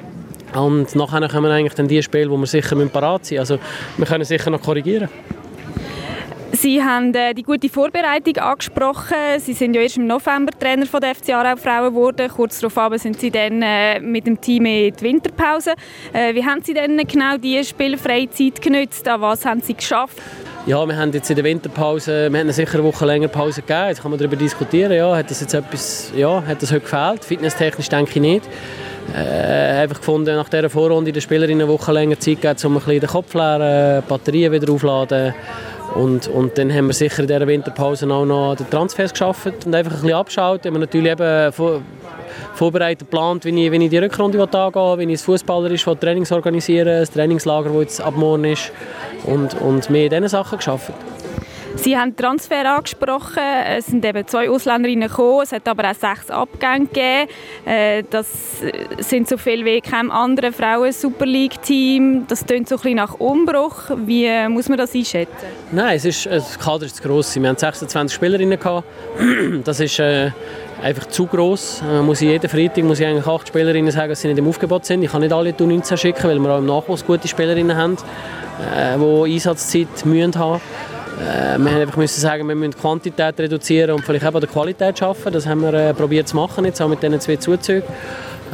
Und 0.54 0.94
nachher 0.94 1.28
kommen 1.28 1.50
eigentlich 1.50 1.74
dann 1.74 1.88
die 1.88 2.02
Spiele, 2.02 2.30
wo 2.30 2.36
wir 2.36 2.46
sicher 2.46 2.76
parat 2.86 3.26
sind. 3.26 3.38
Also 3.38 3.58
wir 3.96 4.06
können 4.06 4.24
sicher 4.24 4.50
noch 4.50 4.62
korrigieren. 4.62 5.08
Sie 6.56 6.82
haben 6.82 7.14
äh, 7.14 7.34
die 7.34 7.42
gute 7.42 7.68
Vorbereitung 7.68 8.38
angesprochen. 8.38 9.16
Sie 9.38 9.52
sind 9.52 9.74
ja 9.74 9.82
erst 9.82 9.98
im 9.98 10.06
November 10.06 10.52
Trainer 10.58 10.86
von 10.86 11.00
der 11.00 11.14
FC 11.14 11.30
Aarau 11.30 11.56
Frauen 11.56 11.90
geworden. 11.92 12.30
Kurz 12.34 12.60
darauf 12.60 12.98
sind 12.98 13.20
Sie 13.20 13.30
dann 13.30 13.60
äh, 13.60 14.00
mit 14.00 14.26
dem 14.26 14.40
Team 14.40 14.64
in 14.64 14.94
die 14.94 15.02
Winterpause. 15.02 15.74
Äh, 16.12 16.34
wie 16.34 16.44
haben 16.44 16.62
Sie 16.62 16.72
denn 16.72 16.96
genau 17.06 17.36
diese 17.36 17.64
Spielfreizeit 17.68 18.62
genützt? 18.62 19.06
An 19.06 19.20
was 19.20 19.44
haben 19.44 19.60
Sie 19.60 19.74
geschafft? 19.74 20.16
Ja, 20.66 20.86
wir 20.86 20.96
haben 20.96 21.12
jetzt 21.12 21.28
in 21.28 21.36
der 21.36 21.44
Winterpause, 21.44 22.28
wir 22.32 22.40
haben 22.40 22.50
sicher 22.50 22.74
eine 22.74 22.84
Woche 22.84 23.04
länger 23.04 23.28
Pause 23.28 23.60
gegeben. 23.60 23.88
Jetzt 23.88 24.02
kann 24.02 24.10
man 24.10 24.18
darüber 24.18 24.36
diskutieren, 24.36 24.92
ja, 24.92 25.14
hat 25.14 25.30
das 25.30 25.40
jetzt 25.40 25.52
etwas, 25.52 26.12
ja, 26.16 26.42
hat 26.44 26.62
das 26.62 26.72
heute 26.72 26.80
gefehlt? 26.80 27.24
Fitnesstechnisch 27.24 27.88
denke 27.88 28.12
ich 28.14 28.20
nicht. 28.20 28.48
Äh, 29.14 29.82
einfach 29.82 29.98
gefunden, 29.98 30.34
nach 30.34 30.48
dieser 30.48 30.70
Vorrunde 30.70 31.12
der 31.12 31.20
Spielerinnen 31.20 31.62
eine 31.62 31.72
Woche 31.72 31.92
länger 31.92 32.18
Zeit 32.18 32.40
gegeben, 32.40 32.58
um 32.64 32.76
ein 32.76 32.82
bisschen 32.82 33.00
den 33.00 33.08
Kopf 33.08 33.34
leeren, 33.34 34.02
Batterien 34.08 34.52
wieder 34.52 34.72
aufzuladen 34.72 35.34
und, 35.96 36.28
und 36.28 36.58
dann 36.58 36.72
haben 36.72 36.88
wir 36.88 36.94
sicher 36.94 37.20
in 37.20 37.26
dieser 37.26 37.46
Winterpause 37.46 38.08
auch 38.10 38.24
noch 38.24 38.54
den 38.56 38.68
Transfers 38.68 39.12
geschafft 39.12 39.66
und 39.66 39.74
einfach 39.74 39.92
ein 39.92 40.00
bisschen 40.00 40.16
abgeschaut. 40.16 40.64
Wir 40.64 40.70
haben 40.70 40.80
natürlich 40.80 41.12
eben 41.12 41.52
vor, 41.52 41.80
vorbereitet, 42.54 43.10
geplant, 43.10 43.44
wie 43.44 43.66
ich, 43.66 43.72
wie 43.72 43.84
ich 43.84 43.90
die 43.90 43.98
Rückrunde 43.98 44.40
angehen 44.40 44.74
will, 44.74 44.98
wie 44.98 45.04
ich 45.04 45.18
als 45.18 45.22
Fußballer 45.22 45.70
ist, 45.70 45.84
Trainings 46.00 46.32
organisieren 46.32 47.00
das 47.00 47.10
Trainingslager, 47.10 47.70
das 47.70 47.80
jetzt 47.80 48.00
ab 48.00 48.14
morgen 48.16 48.44
ist 48.44 48.72
und, 49.24 49.60
und 49.60 49.88
mehr 49.90 50.04
in 50.04 50.10
diesen 50.10 50.28
Sachen 50.28 50.58
geschafft. 50.58 50.92
Sie 51.76 51.96
haben 51.96 52.16
Transfer 52.16 52.76
angesprochen. 52.76 53.42
Es 53.68 53.86
sind 53.86 54.04
eben 54.04 54.26
zwei 54.26 54.50
Ausländerinnen 54.50 55.08
gekommen. 55.08 55.42
Es 55.42 55.52
hat 55.52 55.68
aber 55.68 55.90
auch 55.90 55.94
sechs 55.94 56.30
Abgänge 56.30 56.86
gegeben. 56.86 57.28
Äh, 57.64 58.02
das 58.10 58.62
sind 58.98 59.28
so 59.28 59.36
viel 59.36 59.64
wie 59.64 59.80
kein 59.80 60.10
anderes 60.10 60.56
Frauen-Super 60.56 61.26
League-Team. 61.26 62.26
Das 62.28 62.44
klingt 62.46 62.68
so 62.68 62.76
ein 62.76 62.80
bisschen 62.80 62.96
nach 62.96 63.14
Umbruch. 63.14 63.90
Wie 64.04 64.48
muss 64.48 64.68
man 64.68 64.78
das 64.78 64.94
einschätzen? 64.94 65.46
Nein, 65.70 65.96
es 65.96 66.04
ist, 66.06 66.26
das 66.26 66.58
Kader 66.58 66.86
ist 66.86 66.96
zu 66.96 67.02
gross. 67.02 67.36
Wir 67.36 67.48
haben 67.48 67.56
26 67.56 68.14
Spielerinnen. 68.14 68.58
Gehabt. 68.58 68.84
Das 69.64 69.80
ist 69.80 69.98
äh, 69.98 70.30
einfach 70.82 71.06
zu 71.06 71.26
gross. 71.26 71.82
Äh, 71.82 72.00
muss 72.02 72.20
ich 72.20 72.28
jeden 72.28 72.48
Freitag 72.48 72.84
muss 72.84 73.00
ich 73.00 73.06
eigentlich 73.06 73.26
acht 73.26 73.48
Spielerinnen 73.48 73.90
sagen, 73.90 74.10
dass 74.10 74.20
sie 74.20 74.28
nicht 74.28 74.38
im 74.38 74.48
Aufgebot 74.48 74.84
sind. 74.84 75.02
Ich 75.02 75.10
kann 75.10 75.20
nicht 75.20 75.32
alle 75.32 75.52
die 75.52 75.64
19 75.64 75.96
schicken, 75.96 76.24
weil 76.24 76.38
wir 76.38 76.50
auch 76.50 76.58
im 76.58 76.66
Nachwuchs 76.66 77.04
gute 77.04 77.28
Spielerinnen 77.28 77.76
haben, 77.76 77.96
äh, 78.74 78.96
die 78.96 79.34
Einsatzzeit 79.34 79.88
haben 80.02 80.10
müssen 80.10 80.60
äh, 81.20 81.58
wir 81.58 81.72
einfach 81.72 81.96
müssen 81.96 82.20
sagen, 82.20 82.46
wir 82.48 82.54
müssen 82.54 82.72
die 82.72 82.78
Quantität 82.78 83.38
reduzieren 83.38 83.92
und 83.92 84.04
vielleicht 84.04 84.24
auch 84.24 84.38
die 84.40 84.46
Qualität 84.46 84.98
schaffen. 84.98 85.32
Das 85.32 85.46
haben 85.46 85.62
wir 85.62 85.72
äh, 85.72 85.94
probiert 85.94 86.28
zu 86.28 86.36
machen, 86.36 86.64
jetzt 86.64 86.80
auch 86.80 86.88
mit 86.88 87.02
diesen 87.02 87.20
zwei 87.20 87.36
Zuzügen. 87.36 87.84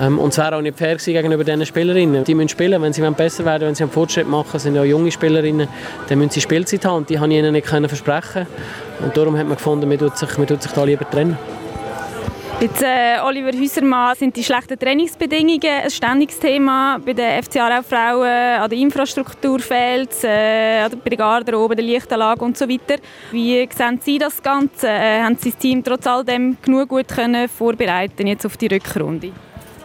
Ähm, 0.01 0.19
und 0.19 0.31
es 0.31 0.39
wäre 0.39 0.57
auch 0.57 0.63
nicht 0.63 0.79
fair 0.79 0.97
gegenüber 0.97 1.45
diesen 1.45 1.67
Spielerinnen. 1.67 2.25
Die 2.25 2.35
müssen 2.35 2.49
spielen, 2.49 2.81
wenn 2.81 2.93
sie 2.93 3.03
besser 3.11 3.45
werden, 3.45 3.69
wenn 3.69 3.75
sie 3.75 3.83
einen 3.83 3.93
Fortschritt 3.93 4.29
machen, 4.29 4.59
sind 4.59 4.75
ja 4.75 4.85
junge 4.85 5.11
Spielerinnen, 5.11 5.69
dann 6.09 6.19
müssen 6.19 6.31
sie 6.31 6.41
Spielzeit 6.41 6.85
haben 6.85 6.99
und 6.99 7.11
die 7.11 7.19
habe 7.19 7.33
ich 7.33 7.39
ihnen 7.39 7.53
nicht 7.53 7.67
versprechen 7.67 8.47
Und 9.01 9.17
darum 9.17 9.37
hat 9.37 9.47
man 9.47 9.57
gefunden, 9.57 9.89
man 9.89 9.99
tut 9.99 10.17
sich, 10.17 10.39
man 10.39 10.47
tut 10.47 10.63
sich 10.63 10.73
da 10.73 10.85
lieber 10.85 11.09
trennen. 11.09 11.37
Jetzt, 12.63 12.81
äh, 12.81 13.19
Oliver 13.25 13.51
Hüsermann, 13.51 14.15
sind 14.15 14.37
die 14.37 14.45
schlechten 14.45 14.79
Trainingsbedingungen 14.79 15.83
ein 15.83 15.91
ständiges 15.91 16.39
Thema 16.39 17.01
bei 17.05 17.13
den 17.13 17.43
FC 17.43 17.57
Aarau 17.57 17.83
Frauen, 17.83 18.29
an 18.29 18.71
der 18.71 18.79
Infrastruktur 18.79 19.59
fehlt 19.59 20.23
äh, 20.23 20.89
bei 20.89 21.11
der 21.11 21.19
Garderobe, 21.19 21.75
der 21.75 21.85
Lichtanlage 21.85 22.45
und 22.45 22.57
so 22.57 22.69
weiter. 22.69 23.03
Wie 23.33 23.69
sehen 23.69 23.99
Sie 24.01 24.17
das 24.17 24.41
Ganze? 24.41 24.87
Äh, 24.87 25.23
haben 25.23 25.37
Sie 25.41 25.51
das 25.51 25.59
Team 25.59 25.83
trotz 25.83 26.07
all 26.07 26.25
dem 26.25 26.57
genug 26.63 26.91
gut 26.91 27.09
können 27.09 27.49
vorbereiten 27.49 28.29
jetzt 28.29 28.47
auf 28.47 28.57
die 28.57 28.69
Rückrunde? 28.69 29.33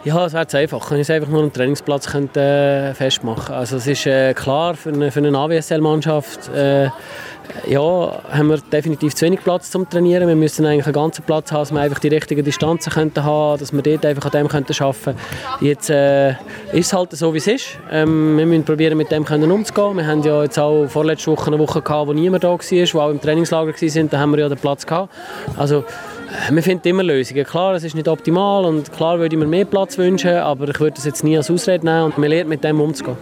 Ja, 0.08 0.24
es 0.24 0.32
wäre 0.32 0.46
einfach, 0.56 0.90
wenn 0.90 1.00
ich 1.00 1.06
es 1.06 1.10
einfach 1.10 1.28
nur 1.28 1.42
am 1.42 1.52
Trainingsplatz 1.52 2.06
könnte, 2.06 2.40
äh, 2.40 2.94
festmachen 2.94 3.54
Also 3.54 3.76
es 3.76 3.86
ist 3.86 4.06
äh, 4.06 4.32
klar, 4.32 4.72
für 4.74 4.88
eine, 4.88 5.10
für 5.10 5.18
eine 5.18 5.36
AWSL-Mannschaft 5.36 6.48
äh, 6.48 6.88
ja, 7.66 8.22
haben 8.30 8.48
wir 8.48 8.56
definitiv 8.56 9.14
zu 9.14 9.26
wenig 9.26 9.40
Platz 9.40 9.70
zum 9.70 9.86
Trainieren. 9.86 10.26
Wir 10.26 10.34
müssen 10.34 10.64
eigentlich 10.64 10.86
einen 10.86 10.94
ganzen 10.94 11.24
Platz 11.24 11.52
haben, 11.52 11.60
dass 11.60 11.72
wir 11.72 11.80
einfach 11.80 11.98
die 11.98 12.08
richtigen 12.08 12.42
Distanzen 12.42 12.90
könnten 12.90 13.22
haben, 13.22 13.58
dass 13.58 13.70
wir 13.70 13.82
dort 13.82 14.06
einfach 14.06 14.24
an 14.24 14.30
dem 14.30 14.48
könnten 14.48 14.82
arbeiten. 14.82 15.14
Jetzt 15.60 15.90
äh, 15.90 16.30
ist 16.30 16.86
es 16.86 16.92
halt 16.94 17.12
so, 17.12 17.34
wie 17.34 17.38
es 17.38 17.46
ist. 17.46 17.78
Ähm, 17.90 18.38
wir 18.38 18.46
müssen 18.46 18.64
probieren, 18.64 18.96
mit 18.96 19.10
dem 19.12 19.26
können 19.26 19.52
umzugehen. 19.52 19.98
Wir 19.98 20.06
haben 20.06 20.22
ja 20.22 20.42
jetzt 20.42 20.58
auch 20.58 20.86
vorletzte 20.86 21.32
Woche 21.32 21.48
eine 21.48 21.58
Woche 21.58 21.82
gehabt, 21.82 22.08
wo 22.08 22.14
niemand 22.14 22.44
da 22.44 22.48
war, 22.48 22.58
wo 22.58 23.00
auch 23.00 23.10
im 23.10 23.20
Trainingslager 23.20 23.74
waren, 23.74 24.08
da 24.08 24.18
haben 24.18 24.30
wir 24.30 24.38
ja 24.38 24.48
den 24.48 24.56
Platz 24.56 24.86
gehabt. 24.86 25.12
Also 25.58 25.84
äh, 26.30 26.52
wir 26.52 26.62
finden 26.62 26.88
immer 26.88 27.02
Lösungen. 27.02 27.44
Klar, 27.44 27.74
es 27.74 27.84
ist 27.84 27.94
nicht 27.94 28.08
optimal 28.08 28.64
und 28.64 28.92
klar 28.92 29.18
würde 29.18 29.34
ich 29.34 29.38
mir 29.40 29.46
mehr 29.46 29.64
Platz 29.64 29.98
wünschen, 29.98 30.36
aber 30.36 30.68
ich 30.68 30.80
würde 30.80 30.96
das 30.96 31.04
jetzt 31.04 31.24
nie 31.24 31.36
als 31.36 31.50
Ausrede 31.50 31.84
nehmen 31.84 32.04
und 32.04 32.18
man 32.18 32.28
lernt 32.28 32.48
mit 32.48 32.64
dem 32.64 32.80
umzugehen. 32.80 33.16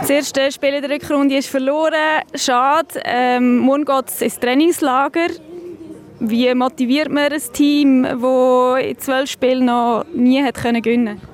Das 0.00 0.10
erste 0.10 0.52
Spiel 0.52 0.74
in 0.74 0.82
der 0.82 0.90
Rückrunde 0.90 1.36
ist 1.36 1.48
verloren. 1.48 2.22
Schade. 2.34 3.00
Ähm, 3.04 3.58
morgen 3.58 3.84
geht 3.84 4.08
es 4.08 4.22
ins 4.22 4.38
Trainingslager. 4.38 5.28
Wie 6.20 6.52
motiviert 6.54 7.10
man 7.10 7.32
ein 7.32 7.42
Team, 7.52 8.02
das 8.02 8.82
in 8.82 8.98
zwölf 8.98 9.30
Spielen 9.30 9.66
noch 9.66 10.04
nie 10.14 10.42
hat 10.42 10.54
gewinnen 10.54 10.82
konnte? 10.82 11.28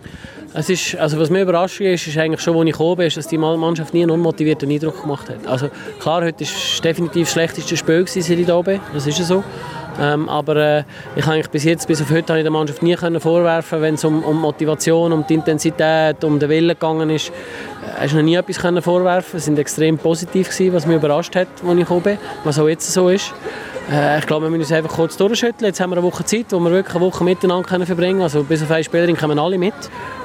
Es 0.57 0.71
ist, 0.71 0.95
also 0.97 1.19
was 1.19 1.31
mich 1.31 1.43
überrascht 1.43 1.81
ist, 1.81 2.07
ist 2.07 2.17
eigentlich 2.17 2.41
schon, 2.41 2.57
als 2.57 2.67
ich 2.67 2.73
gekommen 2.73 2.97
bin, 2.97 3.11
dass 3.13 3.27
die 3.27 3.39
Mannschaft 3.39 3.93
nie 3.93 4.03
einen 4.03 4.13
unmotivierten 4.13 4.71
Eindruck 4.71 5.03
gemacht 5.03 5.29
hat. 5.29 5.47
Also 5.47 5.69
klar, 5.99 6.23
heute 6.23 6.45
war 6.45 6.49
es 6.49 6.81
definitiv 6.81 7.27
das 7.27 7.33
schlechteste 7.33 7.77
Spiel, 7.77 8.07
seit 8.07 8.29
ich 8.31 8.47
da 8.47 8.61
bin. 8.63 8.81
Das 8.93 9.07
ist 9.07 9.19
so. 9.19 9.43
Ähm, 10.01 10.29
aber 10.29 10.57
äh, 10.57 10.85
ich 11.17 11.27
eigentlich 11.27 11.51
bis 11.51 11.65
jetzt, 11.65 11.87
bis 11.87 12.03
auf 12.03 12.11
heute, 12.11 12.33
habe 12.33 12.41
ich 12.41 12.45
der 12.45 12.51
Mannschaft 12.51 12.83
nie 12.83 12.95
können 12.95 13.21
vorwerfen, 13.21 13.81
wenn 13.81 13.95
es 13.95 14.05
um, 14.05 14.23
um 14.23 14.41
Motivation, 14.41 15.13
um 15.13 15.25
die 15.27 15.35
Intensität, 15.35 16.25
um 16.25 16.39
den 16.39 16.49
Willen 16.49 16.69
gegangen 16.69 17.11
ist. 17.11 17.33
Äh, 18.01 18.07
noch 18.15 18.23
nie 18.23 18.35
etwas 18.35 18.59
können 18.59 18.83
vorwerfen. 18.83 19.39
Sie 19.39 19.45
sind 19.47 19.59
extrem 19.59 19.99
positiv 19.99 20.51
gewesen, 20.51 20.75
was 20.75 20.87
mich 20.87 20.97
überrascht 20.97 21.37
hat, 21.37 21.49
als 21.67 21.73
ich 21.73 21.79
gekommen 21.79 22.03
bin, 22.03 22.19
was 22.45 22.59
auch 22.59 22.69
jetzt 22.69 22.93
so 22.93 23.09
ist. 23.09 23.33
Äh, 23.91 24.19
ich 24.19 24.27
glaube, 24.27 24.47
wir 24.47 24.51
müssen 24.51 24.63
uns 24.63 24.73
einfach 24.73 24.97
kurz 24.97 25.17
durchschütteln. 25.17 25.67
Jetzt 25.67 25.81
haben 25.81 25.91
wir 25.91 25.97
eine 25.97 26.07
Woche 26.07 26.25
Zeit, 26.25 26.47
wo 26.51 26.59
wir 26.59 26.71
wirklich 26.71 26.97
eine 26.97 27.05
Woche 27.05 27.25
miteinander 27.25 27.69
können 27.69 27.87
verbringen 27.87 28.15
können. 28.15 28.23
Also 28.23 28.43
bis 28.43 28.63
auf 28.63 28.71
eine 28.71 28.85
Spielerin 28.85 29.17
kommen 29.17 29.39
alle 29.39 29.59
mit. 29.59 29.75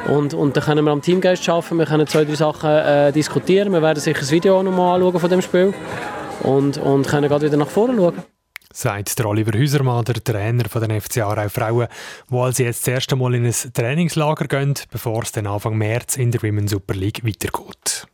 Und, 0.08 0.34
und 0.34 0.56
dann 0.56 0.64
können 0.64 0.86
wir 0.86 0.92
am 0.92 1.02
Teamgeist 1.02 1.48
arbeiten. 1.50 1.78
Wir 1.78 1.86
können 1.86 2.08
zwei, 2.08 2.26
drei 2.26 2.36
Sachen 2.36 2.70
äh, 2.70 3.12
diskutieren. 3.12 3.72
Wir 3.74 3.82
werden 3.82 4.00
sicher 4.00 4.20
das 4.20 4.32
Video 4.32 4.62
noch 4.64 4.72
mal 4.72 4.96
anschauen 4.96 5.20
von 5.20 5.30
dem 5.30 5.42
Spiel 5.42 5.74
und, 6.44 6.78
und 6.78 7.08
können 7.08 7.28
gerade 7.28 7.46
wieder 7.46 7.58
nach 7.58 7.68
vorne 7.68 7.96
schauen 7.98 8.39
sagt 8.74 9.18
der 9.18 9.26
Oliver 9.26 9.58
Hüsermann, 9.58 10.06
der 10.06 10.24
Trainer 10.24 10.70
von 10.70 10.82
den 10.82 11.02
FC 11.02 11.20
Aarau 11.20 11.50
Frauen, 11.50 11.88
wo 12.28 12.50
sie 12.52 12.64
jetzt 12.64 12.88
das 12.88 12.94
erste 12.94 13.16
Mal 13.16 13.36
in 13.36 13.46
ein 13.46 13.74
Trainingslager 13.74 14.48
gehen, 14.48 14.76
bevor 14.92 15.24
es 15.24 15.32
dann 15.32 15.48
Anfang 15.48 15.78
März 15.78 16.18
in 16.18 16.32
der 16.32 16.42
Women's 16.42 16.72
Super 16.72 16.94
League 16.94 17.26
weitergeht. 17.26 18.08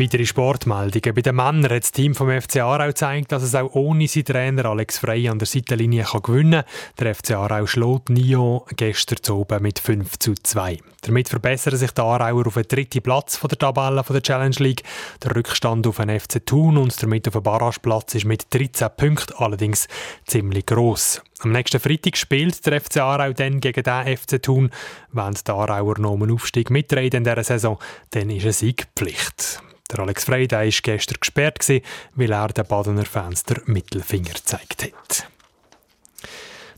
Weitere 0.00 0.24
Sportmeldungen. 0.24 1.14
Bei 1.14 1.20
den 1.20 1.36
Männern 1.36 1.64
hat 1.64 1.82
das 1.82 1.92
Team 1.92 2.14
vom 2.14 2.30
FC 2.30 2.60
Aarau 2.62 2.86
gezeigt, 2.86 3.32
dass 3.32 3.42
es 3.42 3.54
auch 3.54 3.74
ohne 3.74 4.08
seinen 4.08 4.24
Trainer 4.24 4.64
Alex 4.64 4.96
Frey 4.96 5.28
an 5.28 5.38
der 5.38 5.46
Seitenlinie 5.46 6.04
kann 6.04 6.22
gewinnen 6.22 6.64
kann. 6.64 6.96
Der 6.98 7.14
FC 7.14 7.32
Aarau 7.32 7.66
schlägt 7.66 8.08
Nio 8.08 8.64
gestern 8.76 9.18
zu 9.20 9.36
oben 9.36 9.62
mit 9.62 9.78
5 9.78 10.18
zu 10.18 10.32
2. 10.32 10.78
Damit 11.02 11.28
verbessern 11.28 11.76
sich 11.76 11.90
die 11.90 12.00
Aarauer 12.00 12.46
auf 12.46 12.54
den 12.54 12.62
dritten 12.66 13.02
Platz 13.02 13.38
der 13.40 13.58
Tabelle 13.58 14.02
der 14.08 14.22
Challenge 14.22 14.56
League. 14.60 14.84
Der 15.22 15.36
Rückstand 15.36 15.86
auf 15.86 15.98
den 15.98 16.18
FC 16.18 16.46
Thun 16.46 16.78
und 16.78 17.02
damit 17.02 17.28
auf 17.28 17.34
den 17.34 17.42
Barrageplatz 17.42 18.14
ist 18.14 18.24
mit 18.24 18.46
13 18.54 18.88
Punkten 18.96 19.34
allerdings 19.36 19.86
ziemlich 20.26 20.64
gross. 20.64 21.20
Am 21.40 21.52
nächsten 21.52 21.78
Freitag 21.78 22.16
spielt 22.16 22.64
der 22.64 22.80
FC 22.80 22.96
Aarau 23.02 23.34
dann 23.34 23.60
gegen 23.60 23.82
den 23.82 24.16
FC 24.16 24.42
Thun. 24.42 24.70
Wenn 25.12 25.34
die 25.34 25.50
Aarauer 25.50 25.98
noch 25.98 26.14
einen 26.14 26.30
Aufstieg 26.30 26.70
mitreden 26.70 27.18
in 27.18 27.24
dieser 27.24 27.44
Saison, 27.44 27.78
dann 28.12 28.30
ist 28.30 28.46
ein 28.46 28.52
Sieg 28.52 28.86
Pflicht. 28.96 29.62
Der 29.92 30.00
Alex 30.00 30.24
Frey 30.24 30.50
war 30.50 30.64
gestern 30.64 31.16
gesperrt, 31.20 31.66
weil 32.14 32.32
er 32.32 32.48
den 32.48 32.66
Badener 32.66 33.04
Fans 33.04 33.44
den 33.44 33.60
Mittelfinger 33.66 34.34
gezeigt 34.34 34.84
hat. 34.84 35.26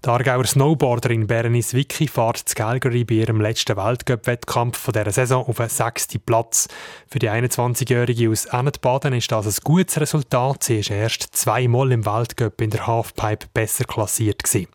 Die 0.04 0.08
Aargauer 0.08 0.44
Snowboarderin 0.44 1.28
Berenice 1.28 1.74
Vicky 1.74 2.08
fährt 2.08 2.38
zu 2.38 2.56
Calgary 2.56 3.04
bei 3.04 3.14
ihrem 3.14 3.40
letzten 3.40 3.76
Weltcup-Wettkampf 3.76 4.90
dieser 4.90 5.12
Saison 5.12 5.46
auf 5.46 5.58
den 5.58 5.68
sechsten 5.68 6.18
Platz. 6.18 6.66
Für 7.06 7.20
die 7.20 7.30
21-Jährige 7.30 8.28
aus 8.28 8.46
Ennetbaden 8.46 9.12
ist 9.12 9.30
das 9.30 9.46
ein 9.46 9.62
gutes 9.62 10.00
Resultat. 10.00 10.64
Sie 10.64 10.80
ist 10.80 10.90
erst 10.90 11.36
zweimal 11.36 11.92
im 11.92 12.04
Weltcup 12.04 12.60
in 12.60 12.70
der 12.70 12.88
Halfpipe 12.88 13.46
besser 13.54 13.84
klassiert. 13.84 14.42
Gewesen. 14.42 14.66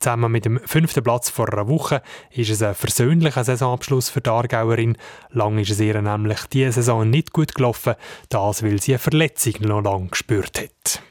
Zusammen 0.00 0.30
mit 0.30 0.44
dem 0.44 0.60
fünften 0.64 1.02
Platz 1.02 1.28
vor 1.28 1.52
einer 1.52 1.66
Woche 1.66 2.02
ist 2.30 2.50
es 2.50 2.62
ein 2.62 2.76
versöhnlicher 2.76 3.42
Saisonabschluss 3.42 4.10
für 4.10 4.20
die 4.20 4.30
Aargauerin. 4.30 4.96
Lang 5.30 5.58
ist 5.58 5.70
es 5.70 5.80
ihr 5.80 6.00
nämlich 6.00 6.38
diese 6.52 6.72
Saison 6.72 7.10
nicht 7.10 7.32
gut 7.32 7.54
gelaufen, 7.54 7.94
das 8.28 8.62
weil 8.62 8.80
sie 8.80 8.92
eine 8.92 9.00
Verletzung 9.00 9.54
noch 9.62 9.82
lange 9.82 10.06
gespürt 10.06 10.60
hat. 10.60 11.02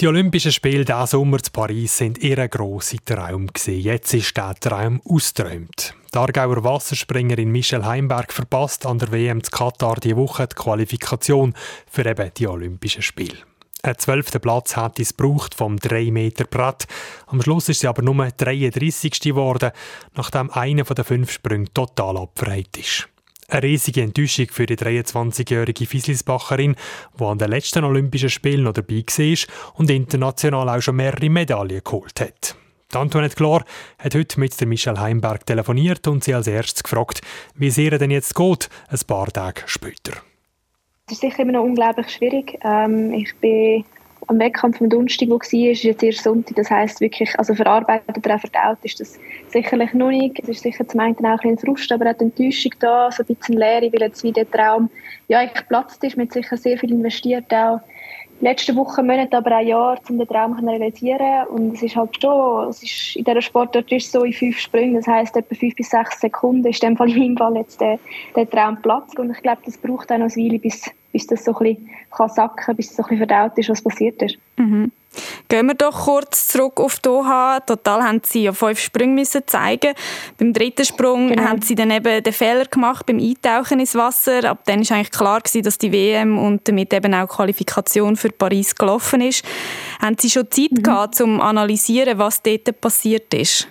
Die 0.00 0.06
Olympischen 0.06 0.52
Spiele 0.52 0.84
diesen 0.84 1.06
Sommer 1.06 1.38
in 1.38 1.52
Paris 1.52 1.96
sind 1.96 2.18
ihr 2.18 2.48
grosser 2.48 2.98
Traum. 3.04 3.48
Jetzt 3.66 4.14
ist 4.14 4.36
der 4.36 4.54
Traum 4.54 5.00
ausgeträumt. 5.04 5.94
Die 6.12 6.18
Aargauer 6.18 6.62
Wasserspringerin 6.62 7.50
Michelle 7.50 7.86
Heimberg 7.86 8.32
verpasst 8.32 8.84
an 8.84 8.98
der 8.98 9.12
WM 9.12 9.42
zu 9.42 9.50
Katar 9.50 9.96
die 9.96 10.16
Woche 10.16 10.46
die 10.46 10.54
Qualifikation 10.54 11.54
für 11.90 12.04
eben 12.04 12.30
die 12.36 12.48
Olympischen 12.48 13.02
Spiele. 13.02 13.49
Ein 13.82 13.96
zwölfter 13.96 14.38
Platz 14.40 14.76
hat 14.76 15.00
es 15.00 15.16
gebraucht 15.16 15.54
vom 15.54 15.78
3 15.78 16.10
Meter 16.10 16.44
Brett. 16.44 16.86
Am 17.26 17.40
Schluss 17.40 17.70
ist 17.70 17.80
sie 17.80 17.86
aber 17.86 18.02
nur 18.02 18.30
33. 18.30 19.20
geworden, 19.20 19.70
nachdem 20.14 20.50
einer 20.50 20.84
der 20.84 21.04
fünf 21.04 21.32
Sprünge 21.32 21.72
total 21.72 22.18
abverheilt 22.18 22.76
ist. 22.76 23.08
Eine 23.48 23.62
riesige 23.62 24.02
Enttäuschung 24.02 24.48
für 24.50 24.66
die 24.66 24.76
23-jährige 24.76 25.86
Fieslisbacherin, 25.86 26.76
die 27.18 27.24
an 27.24 27.38
den 27.38 27.50
letzten 27.50 27.84
Olympischen 27.84 28.30
Spielen 28.30 28.64
noch 28.64 28.74
dabei 28.74 29.02
war 29.06 29.74
und 29.74 29.90
international 29.90 30.68
auch 30.68 30.82
schon 30.82 30.96
mehrere 30.96 31.30
Medaillen 31.30 31.82
geholt 31.82 32.20
hat. 32.20 32.54
Die 32.92 32.96
Antoinette 32.96 33.36
Glor 33.36 33.64
hat 33.98 34.14
heute 34.14 34.38
mit 34.38 34.60
der 34.60 34.66
Michelle 34.66 35.00
Heimberg 35.00 35.46
telefoniert 35.46 36.06
und 36.06 36.22
sie 36.22 36.34
als 36.34 36.48
erstes 36.48 36.82
gefragt, 36.82 37.22
wie 37.54 37.68
es 37.68 37.78
ihr 37.78 37.96
denn 37.98 38.10
jetzt 38.10 38.34
geht, 38.34 38.68
ein 38.88 39.00
paar 39.06 39.28
Tage 39.28 39.62
später. 39.66 40.12
Es 41.10 41.14
ist 41.14 41.22
sicher 41.22 41.40
immer 41.40 41.52
noch 41.52 41.64
unglaublich 41.64 42.08
schwierig. 42.08 42.56
Ähm, 42.62 43.12
ich 43.12 43.34
bin 43.38 43.84
am 44.28 44.38
Wettkampf 44.38 44.80
am 44.80 44.88
Donnerstag, 44.88 45.28
wo 45.28 45.40
war, 45.40 45.70
ist 45.72 45.82
jetzt 45.82 46.04
erst 46.04 46.22
Sonntag. 46.22 46.54
Das 46.54 46.70
heisst 46.70 47.00
wirklich, 47.00 47.36
also 47.36 47.52
verarbeitet 47.52 48.16
oder 48.16 48.36
auch 48.36 48.40
verdaut 48.40 48.78
ist 48.84 49.00
das 49.00 49.18
sicherlich 49.48 49.92
noch 49.92 50.10
nicht. 50.10 50.38
Es 50.38 50.48
ist 50.48 50.62
sicher 50.62 50.86
zum 50.86 51.00
einen 51.00 51.16
auch 51.26 51.42
ein 51.42 51.58
Frust, 51.58 51.90
aber 51.90 52.08
auch 52.08 52.16
die 52.16 52.26
Enttäuschung 52.26 52.70
da, 52.78 53.10
so 53.10 53.24
ein 53.24 53.34
bisschen 53.34 53.58
Leere, 53.58 53.92
weil 53.92 54.02
jetzt 54.02 54.22
wie 54.22 54.30
der 54.30 54.48
Traum 54.48 54.88
ja, 55.26 55.44
geplatzt 55.44 56.04
ist. 56.04 56.16
Hat 56.16 56.32
sicher 56.32 56.56
sehr 56.56 56.78
viel 56.78 56.92
investiert, 56.92 57.52
auch 57.52 57.80
letzten 58.40 58.76
Wochen, 58.76 59.04
Monate, 59.04 59.36
aber 59.36 59.56
auch 59.56 59.64
Jahre, 59.64 60.00
um 60.08 60.16
den 60.16 60.28
Traum 60.28 60.56
zu 60.56 60.64
realisieren. 60.64 61.48
Und 61.48 61.74
es 61.74 61.82
ist 61.82 61.96
halt 61.96 62.20
schon, 62.20 62.68
es 62.68 62.84
ist, 62.84 63.16
in 63.16 63.24
dieser 63.24 63.42
Sportart 63.42 63.90
ist 63.90 64.12
so 64.12 64.22
in 64.22 64.32
fünf 64.32 64.58
Sprüngen, 64.60 64.94
das 64.94 65.08
heisst 65.08 65.36
etwa 65.36 65.56
fünf 65.56 65.74
bis 65.74 65.90
sechs 65.90 66.20
Sekunden 66.20 66.68
ist 66.68 66.84
in 66.84 66.90
dem 66.90 66.96
Fall 66.96 67.10
in 67.16 67.18
meinem 67.18 67.36
Fall 67.36 67.56
jetzt 67.56 67.80
der, 67.80 67.98
der 68.36 68.48
Traum 68.48 68.80
platzt. 68.80 69.18
Und 69.18 69.30
ich 69.30 69.42
glaube, 69.42 69.62
das 69.64 69.76
braucht 69.76 70.12
auch 70.12 70.18
noch 70.18 70.30
eine 70.30 70.36
Weile, 70.36 70.58
bis, 70.58 70.90
bis 71.12 71.26
das 71.26 71.44
so 71.44 71.52
ein 71.56 71.64
bisschen 71.64 71.90
kann 72.10 72.28
sacken 72.28 72.76
bis 72.76 72.90
es 72.90 72.96
so 72.96 73.02
ein 73.02 73.08
bisschen 73.08 73.26
verdaut 73.28 73.58
ist, 73.58 73.68
was 73.68 73.82
passiert 73.82 74.22
ist. 74.22 74.38
Mhm. 74.56 74.92
Gehen 75.48 75.66
wir 75.66 75.74
doch 75.74 76.04
kurz 76.04 76.46
zurück 76.48 76.78
auf 76.78 77.00
Doha. 77.00 77.58
Total 77.60 78.02
haben 78.04 78.20
sie 78.24 78.44
ja 78.44 78.52
fünf 78.52 78.78
Sprünge 78.78 79.14
müssen 79.14 79.42
zeigen. 79.44 79.94
Beim 80.38 80.52
dritten 80.52 80.84
Sprung 80.84 81.28
genau. 81.28 81.42
haben 81.42 81.62
sie 81.62 81.74
dann 81.74 81.90
eben 81.90 82.22
den 82.22 82.32
Fehler 82.32 82.66
gemacht 82.66 83.06
beim 83.06 83.18
Eintauchen 83.18 83.80
ins 83.80 83.96
Wasser. 83.96 84.44
Ab 84.44 84.60
dann 84.66 84.82
ist 84.82 84.92
eigentlich 84.92 85.10
klar 85.10 85.40
gewesen, 85.40 85.62
dass 85.62 85.78
die 85.78 85.92
WM 85.92 86.38
und 86.38 86.68
damit 86.68 86.94
eben 86.94 87.12
auch 87.14 87.26
die 87.26 87.34
Qualifikation 87.34 88.14
für 88.14 88.30
Paris 88.30 88.76
gelaufen 88.76 89.20
ist. 89.20 89.44
Haben 90.00 90.16
sie 90.18 90.30
schon 90.30 90.48
Zeit 90.48 90.72
mhm. 90.72 90.82
gehabt, 90.82 91.20
um 91.20 91.38
zu 91.38 91.44
analysieren, 91.44 92.18
was 92.18 92.42
dort 92.42 92.80
passiert 92.80 93.34
ist? 93.34 93.66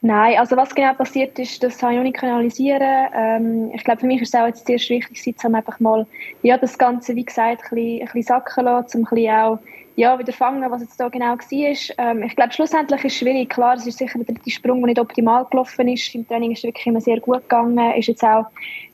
Nein, 0.00 0.38
also 0.38 0.56
was 0.56 0.74
genau 0.74 0.92
passiert 0.94 1.38
ist, 1.38 1.62
das 1.62 1.82
habe 1.82 1.94
ich 1.94 2.02
nicht 2.02 2.22
analysieren. 2.22 3.08
Ähm, 3.14 3.70
ich 3.72 3.84
glaube, 3.84 4.00
für 4.00 4.06
mich 4.06 4.20
ist 4.20 4.34
es 4.34 4.40
auch 4.40 4.46
jetzt 4.46 4.66
sehr 4.66 4.78
wichtig, 4.78 5.36
um 5.44 5.54
einfach 5.54 5.78
mal 5.80 6.06
ja, 6.42 6.58
das 6.58 6.76
Ganze, 6.76 7.14
wie 7.14 7.24
gesagt, 7.24 7.62
ein 7.64 7.70
bisschen, 7.70 8.00
ein 8.00 8.06
bisschen 8.06 8.22
sacken 8.22 8.64
lassen, 8.64 8.98
um 8.98 9.04
ein 9.04 9.14
bisschen 9.14 9.34
auch 9.34 9.58
ja, 9.96 10.18
wieder 10.18 10.32
fangen, 10.32 10.70
was 10.70 10.80
jetzt 10.80 10.98
da 10.98 11.08
genau 11.08 11.34
war. 11.34 11.76
Ähm, 11.98 12.22
ich 12.22 12.34
glaube, 12.34 12.52
schlussendlich 12.52 13.04
ist 13.04 13.12
es 13.12 13.18
schwierig. 13.18 13.50
Klar, 13.50 13.74
es 13.74 13.86
ist 13.86 13.98
sicher 13.98 14.18
der 14.18 14.34
dritte 14.34 14.50
Sprung, 14.50 14.78
der 14.80 14.88
nicht 14.88 15.00
optimal 15.00 15.44
gelaufen 15.50 15.88
ist. 15.88 16.14
Im 16.14 16.26
Training 16.26 16.52
ist 16.52 16.58
es 16.58 16.64
wirklich 16.64 16.86
immer 16.86 17.00
sehr 17.00 17.20
gut 17.20 17.42
gegangen. 17.42 17.78
Ist 17.94 18.08
jetzt 18.08 18.24
auch 18.24 18.46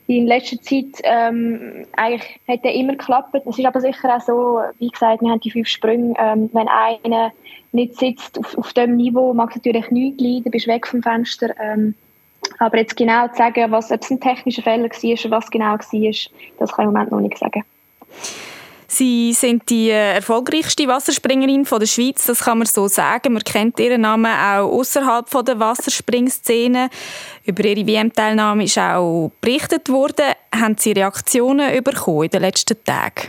in 0.07 0.25
letzter 0.25 0.59
Zeit 0.61 1.01
ähm, 1.03 1.85
eigentlich 1.95 2.39
hat 2.47 2.61
er 2.63 2.73
immer 2.73 2.93
geklappt. 2.93 3.35
Es 3.45 3.59
ist 3.59 3.65
aber 3.65 3.79
sicher 3.79 4.15
auch 4.15 4.21
so, 4.21 4.59
wie 4.79 4.89
gesagt, 4.89 5.21
wir 5.21 5.29
haben 5.29 5.39
die 5.39 5.51
fünf 5.51 5.67
Sprünge. 5.67 6.15
Ähm, 6.17 6.49
wenn 6.51 6.67
einer 6.67 7.31
nicht 7.71 7.95
sitzt 7.95 8.39
auf, 8.39 8.57
auf 8.57 8.73
dem 8.73 8.95
Niveau, 8.97 9.33
mag 9.33 9.51
es 9.51 9.57
natürlich 9.57 9.91
nichts 9.91 10.21
leiden, 10.21 10.51
bist 10.51 10.67
weg 10.67 10.87
vom 10.87 11.03
Fenster. 11.03 11.53
Ähm, 11.59 11.93
aber 12.57 12.77
jetzt 12.77 12.97
genau 12.97 13.27
zu 13.27 13.35
sagen, 13.35 13.71
was, 13.71 13.91
ob 13.91 14.01
es 14.01 14.09
ein 14.09 14.19
technischer 14.19 14.63
Fehler 14.63 14.89
war 14.89 15.25
oder 15.25 15.31
was 15.31 15.51
genau 15.51 15.65
war, 15.65 15.77
das 15.77 15.91
kann 15.91 16.05
ich 16.59 16.79
im 16.79 16.85
Moment 16.85 17.11
noch 17.11 17.19
nicht 17.19 17.37
sagen. 17.37 17.63
Sie 18.91 19.33
sind 19.33 19.69
die 19.69 19.91
äh, 19.91 20.15
erfolgreichste 20.15 20.87
Wasserspringerin 20.87 21.63
von 21.63 21.79
der 21.79 21.85
Schweiz, 21.85 22.25
das 22.25 22.43
kann 22.43 22.57
man 22.57 22.65
so 22.65 22.87
sagen. 22.87 23.33
Man 23.33 23.43
kennt 23.43 23.79
ihren 23.79 24.01
Namen 24.01 24.31
auch 24.31 24.67
außerhalb 24.67 25.29
der 25.45 25.59
Wasserspringszene. 25.59 26.89
Über 27.45 27.65
ihre 27.65 27.85
WM-Teilnahme 27.85 28.63
ist 28.63 28.79
auch 28.79 29.31
berichtet 29.41 29.89
worden. 29.89 30.33
Haben 30.53 30.75
Sie 30.77 30.91
Reaktionen 30.93 31.83
bekommen 31.83 32.23
in 32.23 32.29
den 32.31 32.41
letzten 32.41 32.83
Tagen? 32.83 33.27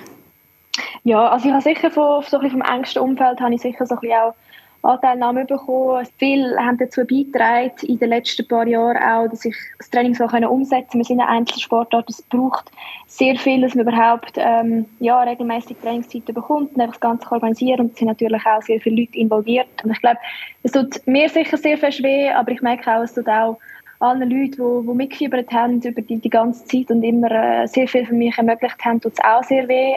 Ja, 1.04 1.28
also 1.28 1.48
ich 1.48 1.52
habe 1.52 1.62
sicher 1.62 1.90
von, 1.90 2.22
so 2.22 2.40
vom 2.40 2.62
engsten 2.62 3.02
Umfeld 3.02 3.38
habe 3.38 3.54
ich 3.54 3.60
sicher 3.60 3.84
so 3.84 3.96
ein 3.96 4.00
bisschen 4.00 4.16
auch 4.16 4.34
Anteilnahme 4.82 5.44
bekommen. 5.44 6.06
Viele 6.18 6.56
haben 6.56 6.78
dazu 6.78 7.04
beigetragen 7.04 7.72
in 7.82 7.98
den 7.98 8.08
letzten 8.08 8.46
paar 8.48 8.66
Jahren 8.66 8.96
auch, 8.96 9.28
dass 9.28 9.44
ich 9.44 9.54
das 9.78 9.90
Training 9.90 10.14
so 10.14 10.24
umsetzen 10.24 10.90
kann. 10.90 11.00
Wir 11.00 11.04
sind 11.04 11.20
ein 11.20 11.28
Einzelsportart, 11.28 12.08
es 12.08 12.22
braucht 12.22 12.70
sehr 13.06 13.36
viel, 13.36 13.60
dass 13.60 13.74
man 13.74 13.86
überhaupt 13.86 14.32
ähm, 14.36 14.86
ja, 15.00 15.20
regelmäßig 15.22 15.76
Trainingszeiten 15.82 16.34
bekommt 16.34 16.74
und 16.74 16.78
das 16.78 17.00
Ganze 17.00 17.30
organisieren. 17.30 17.80
Und 17.80 17.92
es 17.92 17.98
sind 17.98 18.08
natürlich 18.08 18.44
auch 18.46 18.62
sehr 18.62 18.80
viele 18.80 19.02
Leute 19.02 19.18
involviert. 19.18 19.68
Und 19.84 19.90
ich 19.90 20.00
glaube, 20.00 20.18
es 20.62 20.72
tut 20.72 21.06
mir 21.06 21.28
sicher 21.28 21.56
sehr 21.56 21.76
viel 21.76 22.04
weh, 22.04 22.30
aber 22.30 22.52
ich 22.52 22.62
merke 22.62 22.90
auch, 22.90 23.02
es 23.02 23.14
tut 23.14 23.28
auch 23.28 23.58
allen 24.00 24.28
Leuten, 24.28 24.82
die, 24.82 24.86
die 24.88 24.94
mitgefiebert 24.94 25.52
haben 25.52 25.80
über 25.80 26.02
die, 26.02 26.18
die 26.18 26.30
ganze 26.30 26.64
Zeit 26.64 26.90
und 26.90 27.02
immer 27.02 27.30
äh, 27.30 27.66
sehr 27.66 27.86
viel 27.86 28.06
für 28.06 28.14
mich 28.14 28.36
ermöglicht 28.36 28.82
haben, 28.84 29.00
tut 29.00 29.12
es 29.12 29.24
auch 29.24 29.44
sehr 29.44 29.68
weh. 29.68 29.96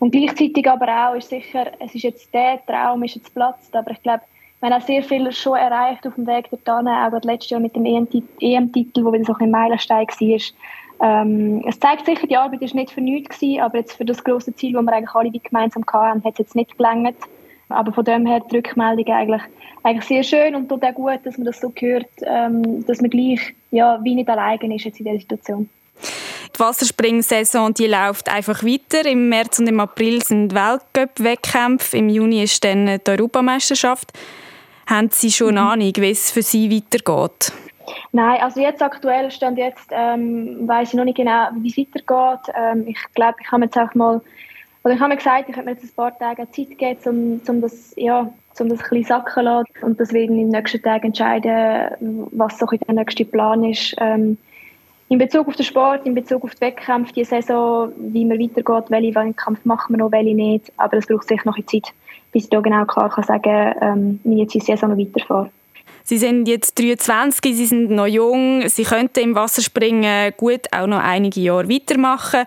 Und 0.00 0.10
gleichzeitig 0.10 0.68
aber 0.68 0.88
auch 0.88 1.14
ist 1.14 1.28
sicher, 1.28 1.66
es 1.78 1.94
ist 1.94 2.02
jetzt 2.02 2.34
der 2.34 2.60
Traum, 2.66 3.02
ist 3.04 3.14
jetzt 3.14 3.32
platzt, 3.32 3.74
aber 3.74 3.92
ich 3.92 4.02
glaube, 4.02 4.22
wir 4.60 4.70
haben 4.70 4.80
auch 4.80 4.86
sehr 4.86 5.02
viel 5.02 5.30
schon 5.32 5.56
erreicht 5.56 6.06
auf 6.06 6.14
dem 6.14 6.26
Weg 6.26 6.48
dorthin, 6.50 6.88
auch 6.88 7.12
letztes 7.22 7.50
Jahr 7.50 7.60
mit 7.60 7.76
dem 7.76 7.84
EM-Titel, 7.84 9.04
wo 9.04 9.12
wieder 9.12 9.24
so 9.24 9.34
ein 9.38 9.50
Meilenstein 9.50 10.06
war. 10.06 10.40
Ähm, 11.02 11.62
es 11.66 11.78
zeigt 11.78 12.06
sicher, 12.06 12.26
die 12.26 12.36
Arbeit 12.36 12.62
ist 12.62 12.74
nicht 12.74 12.90
für 12.90 13.00
nichts 13.00 13.42
aber 13.60 13.78
jetzt 13.78 13.94
für 13.94 14.04
das 14.04 14.22
große 14.24 14.54
Ziel, 14.54 14.72
das 14.72 14.82
wir 14.82 14.92
eigentlich 14.92 15.14
alle 15.14 15.30
gemeinsam 15.30 15.84
hatten, 15.92 16.24
hat 16.24 16.32
es 16.34 16.38
jetzt 16.38 16.56
nicht 16.56 16.76
gelangt. 16.76 17.16
Aber 17.68 17.92
von 17.92 18.04
dem 18.04 18.26
her 18.26 18.40
die 18.40 18.56
Rückmeldung 18.56 19.06
eigentlich, 19.12 19.42
eigentlich 19.82 20.04
sehr 20.04 20.22
schön 20.22 20.54
und 20.54 20.68
tut 20.68 20.84
auch 20.84 20.94
gut, 20.94 21.20
dass 21.24 21.38
man 21.38 21.46
das 21.46 21.60
so 21.60 21.72
hört, 21.76 22.06
ähm, 22.22 22.84
dass 22.86 23.00
man 23.00 23.10
gleich 23.10 23.54
ja, 23.70 23.98
wie 24.02 24.14
nicht 24.14 24.28
allein 24.28 24.70
ist 24.70 24.84
jetzt 24.84 25.00
in 25.00 25.06
dieser 25.06 25.20
Situation. 25.20 25.68
Die 26.54 26.60
Wasserspringsaison 26.60 27.74
die 27.74 27.86
läuft 27.86 28.30
einfach 28.30 28.62
weiter. 28.62 29.08
Im 29.08 29.28
März 29.28 29.58
und 29.58 29.66
im 29.66 29.80
April 29.80 30.22
sind 30.22 30.54
Weltcup-Wettkämpfe. 30.54 31.96
Im 31.96 32.08
Juni 32.08 32.42
ist 32.42 32.62
dann 32.64 32.86
die 32.86 33.10
Europameisterschaft. 33.10 34.12
Haben 34.86 35.10
Sie 35.10 35.32
schon 35.32 35.58
eine 35.58 35.62
Ahnung, 35.62 35.92
wie 35.96 36.10
es 36.10 36.30
für 36.30 36.42
Sie 36.42 36.70
weitergeht? 36.70 37.52
Nein, 38.12 38.40
also 38.40 38.60
jetzt 38.60 38.82
aktuell 38.82 39.30
stand 39.30 39.58
jetzt, 39.58 39.88
ähm, 39.90 40.66
weiß 40.66 40.88
ich 40.88 40.94
noch 40.94 41.04
nicht 41.04 41.16
genau, 41.16 41.48
wie 41.58 41.68
es 41.68 41.76
weitergeht. 41.76 42.54
Ähm, 42.54 42.86
ich 42.86 42.98
glaube, 43.14 43.36
ich 43.42 43.50
habe 43.50 43.64
jetzt 43.64 43.76
auch 43.76 43.94
mal 43.94 44.20
oder 44.84 44.94
ich 44.94 45.00
habe 45.00 45.10
mir 45.10 45.16
gesagt, 45.16 45.48
ich 45.48 45.56
habe 45.56 45.64
mir 45.64 45.72
jetzt 45.72 45.84
ein 45.84 45.94
paar 45.96 46.16
Tage 46.18 46.48
Zeit 46.50 46.78
geben, 46.78 47.40
um, 47.46 47.54
um 47.54 47.60
das, 47.62 47.94
ja, 47.96 48.20
um 48.20 48.68
das 48.68 48.82
ein 48.82 48.88
bisschen 48.90 49.04
sacken 49.04 49.32
zu 49.32 49.40
lassen. 49.40 49.66
Und 49.80 49.98
das 49.98 50.12
werde 50.12 50.24
ich 50.24 50.30
in 50.30 50.36
den 50.36 50.48
nächsten 50.48 50.82
Tagen 50.82 51.06
entscheiden, 51.06 52.28
was 52.32 52.58
so 52.58 52.66
der 52.66 52.94
nächste 52.94 53.24
Plan 53.24 53.64
ist. 53.64 53.94
Ähm, 53.98 54.36
in 55.08 55.18
Bezug 55.18 55.48
auf 55.48 55.56
den 55.56 55.64
Sport, 55.64 56.04
in 56.06 56.14
Bezug 56.14 56.44
auf 56.44 56.54
die 56.54 56.60
Wettkämpfe, 56.62 57.14
die 57.14 57.24
Saison, 57.24 57.92
wie 57.96 58.24
man 58.26 58.38
weitergeht, 58.38 58.90
welche 58.90 59.14
Wettkämpfe 59.14 59.66
machen 59.66 59.94
wir 59.94 59.98
noch, 59.98 60.12
welche 60.12 60.34
nicht. 60.34 60.70
Aber 60.76 60.98
es 60.98 61.06
braucht 61.06 61.28
sicher 61.28 61.44
noch 61.46 61.56
eine 61.56 61.66
Zeit, 61.66 61.92
bis 62.32 62.44
ich 62.44 62.50
da 62.50 62.60
genau 62.60 62.84
klar 62.84 63.08
kann 63.08 63.24
sagen 63.24 63.42
kann, 63.42 63.74
ähm, 63.80 64.20
wie 64.24 64.40
jetzt 64.40 64.54
die 64.54 64.60
Saison 64.60 64.90
noch 64.90 64.98
weiterfahre. 64.98 65.50
Sie 66.06 66.18
sind 66.18 66.46
jetzt 66.48 66.78
23, 66.78 67.56
Sie 67.56 67.64
sind 67.64 67.90
noch 67.90 68.06
jung, 68.06 68.68
Sie 68.68 68.82
könnten 68.82 69.20
im 69.20 69.34
Wasserspringen 69.34 70.34
gut 70.36 70.70
auch 70.70 70.86
noch 70.86 70.98
einige 70.98 71.40
Jahre 71.40 71.66
weitermachen. 71.66 72.44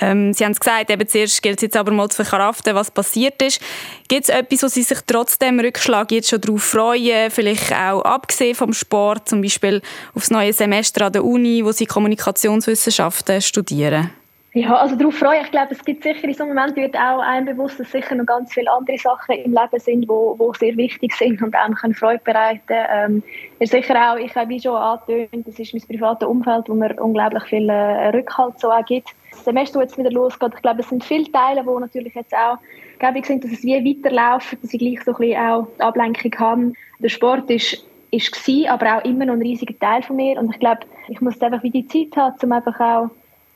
Ähm, 0.00 0.32
Sie 0.34 0.44
haben 0.44 0.50
es 0.50 0.58
gesagt, 0.58 0.90
eben 0.90 1.06
zuerst 1.06 1.40
gilt 1.40 1.58
es 1.58 1.62
jetzt 1.62 1.76
aber 1.76 1.92
mal 1.92 2.08
zu 2.08 2.24
verkraften, 2.24 2.74
was 2.74 2.90
passiert 2.90 3.40
ist. 3.42 3.60
Gibt 4.08 4.24
es 4.24 4.28
etwas, 4.28 4.64
wo 4.64 4.66
Sie 4.66 4.82
sich 4.82 4.98
trotzdem 5.06 5.60
Rückschlag 5.60 6.10
jetzt 6.10 6.30
schon 6.30 6.40
darauf 6.40 6.64
freuen, 6.64 7.30
vielleicht 7.30 7.72
auch 7.72 8.02
abgesehen 8.02 8.56
vom 8.56 8.72
Sport, 8.72 9.28
zum 9.28 9.40
Beispiel 9.40 9.82
aufs 10.16 10.30
neue 10.30 10.52
Semester 10.52 11.06
an 11.06 11.12
der 11.12 11.24
Uni, 11.24 11.64
wo 11.64 11.70
Sie 11.70 11.86
Kommunikationswissenschaften 11.86 13.40
studieren? 13.40 14.10
Ja, 14.56 14.74
also 14.76 14.96
darauf 14.96 15.14
freue 15.14 15.36
ich. 15.36 15.44
Ich 15.44 15.50
glaube, 15.50 15.72
es 15.72 15.84
gibt 15.84 16.02
sicher 16.02 16.24
in 16.24 16.32
so 16.32 16.44
einem 16.44 16.54
Moment 16.54 16.76
wird 16.76 16.96
auch 16.96 17.20
einem 17.20 17.44
bewusst, 17.44 17.78
dass 17.78 17.92
sicher 17.92 18.14
noch 18.14 18.24
ganz 18.24 18.54
viele 18.54 18.72
andere 18.72 18.96
Sachen 18.96 19.34
im 19.34 19.52
Leben 19.52 19.78
sind, 19.78 20.08
wo, 20.08 20.34
wo 20.38 20.54
sehr 20.54 20.74
wichtig 20.78 21.12
sind 21.12 21.42
und 21.42 21.54
einem 21.54 21.74
können 21.74 21.92
Freude 21.92 22.22
bereiten 22.24 22.62
ähm, 22.90 23.22
ist 23.58 23.72
sicher 23.72 23.94
auch, 23.96 24.16
ich 24.16 24.34
habe 24.34 24.48
wie 24.48 24.58
schon 24.58 24.74
angetönt, 24.74 25.46
das 25.46 25.58
ist 25.58 25.74
mein 25.74 25.82
privates 25.82 26.26
Umfeld, 26.26 26.70
wo 26.70 26.72
mir 26.72 26.98
unglaublich 26.98 27.42
viel 27.42 27.68
äh, 27.68 28.08
Rückhalt 28.16 28.58
so 28.58 28.70
auch 28.70 28.82
gibt. 28.86 29.10
Das 29.30 29.44
Semester, 29.44 29.78
das 29.78 29.90
jetzt 29.90 29.98
wieder 29.98 30.10
losgeht, 30.10 30.52
ich 30.56 30.62
glaube, 30.62 30.80
es 30.80 30.88
sind 30.88 31.04
viele 31.04 31.30
Teile, 31.30 31.62
die 31.62 31.80
natürlich 31.80 32.14
jetzt 32.14 32.32
auch 32.34 32.56
gäbig 32.98 33.26
sind, 33.26 33.44
dass 33.44 33.52
es 33.52 33.62
wie 33.62 33.74
weiterläuft, 33.74 34.56
dass 34.62 34.72
ich 34.72 34.80
gleich 34.80 35.04
so 35.04 35.10
ein 35.10 35.18
bisschen 35.18 35.38
auch 35.38 35.68
Ablenkung 35.80 36.32
habe. 36.38 36.72
Der 37.00 37.10
Sport 37.10 37.50
ist 37.50 37.86
ist 38.10 38.32
gewesen, 38.32 38.70
aber 38.70 38.96
auch 38.96 39.04
immer 39.04 39.26
noch 39.26 39.34
ein 39.34 39.42
riesiger 39.42 39.78
Teil 39.78 40.00
von 40.00 40.16
mir 40.16 40.38
und 40.38 40.50
ich 40.54 40.60
glaube, 40.60 40.86
ich 41.08 41.20
muss 41.20 41.42
einfach 41.42 41.62
wie 41.62 41.70
die 41.70 41.86
Zeit 41.86 42.16
haben, 42.16 42.36
um 42.42 42.52
einfach 42.52 42.80
auch 42.80 43.10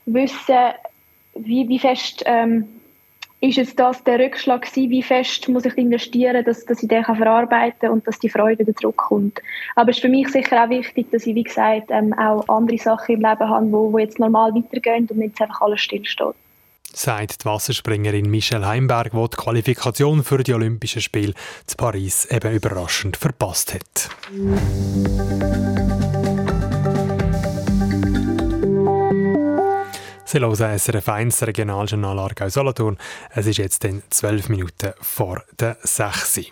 wissen, 0.05 0.55
wie, 1.35 1.67
wie 1.67 1.79
fest 1.79 2.23
ähm, 2.25 2.67
ist 3.41 3.57
es 3.57 3.75
das 3.75 4.03
der 4.03 4.19
Rückschlag 4.19 4.61
gewesen, 4.61 4.91
wie 4.91 5.01
fest 5.01 5.49
muss 5.49 5.65
ich 5.65 5.75
investieren, 5.77 6.45
dass, 6.45 6.63
dass 6.65 6.83
ich 6.83 6.89
den 6.89 7.03
kann 7.03 7.17
verarbeiten 7.17 7.79
kann 7.79 7.91
und 7.91 8.07
dass 8.07 8.19
die 8.19 8.29
Freude 8.29 8.59
wieder 8.59 8.75
zurückkommt. 8.75 9.41
Aber 9.75 9.89
es 9.89 9.97
ist 9.97 10.01
für 10.01 10.09
mich 10.09 10.29
sicher 10.29 10.63
auch 10.63 10.69
wichtig, 10.69 11.09
dass 11.11 11.25
ich, 11.25 11.33
wie 11.33 11.43
gesagt, 11.43 11.89
ähm, 11.89 12.13
auch 12.13 12.47
andere 12.47 12.77
Sachen 12.77 13.15
im 13.15 13.21
Leben 13.21 13.49
habe, 13.49 13.71
wo, 13.71 13.91
wo 13.91 13.97
jetzt 13.97 14.19
normal 14.19 14.53
weitergehen 14.53 15.07
und 15.09 15.17
nicht 15.17 15.41
einfach 15.41 15.61
alles 15.61 15.81
stillsteht. 15.81 16.35
Sagt 16.93 17.41
die 17.43 17.45
Wasserspringerin 17.45 18.29
Michelle 18.29 18.67
Heimberg, 18.67 19.11
die 19.11 19.29
die 19.29 19.37
Qualifikation 19.37 20.23
für 20.23 20.43
die 20.43 20.53
Olympischen 20.53 21.01
Spiele 21.01 21.33
zu 21.65 21.77
Paris 21.77 22.25
eben 22.25 22.53
überraschend 22.53 23.17
verpasst 23.17 23.73
hat. 23.73 24.09
Sie 30.31 30.39
hören 30.39 30.79
SRF 30.79 31.09
1, 31.09 31.45
Regionaljournal 31.45 32.17
Aargau 32.17 32.47
Solothurn. 32.47 32.97
Es 33.31 33.47
ist 33.47 33.57
jetzt 33.57 33.83
in 33.83 34.01
12 34.09 34.47
Minuten 34.47 34.93
vor 35.01 35.43
der 35.59 35.75
6. 35.83 36.43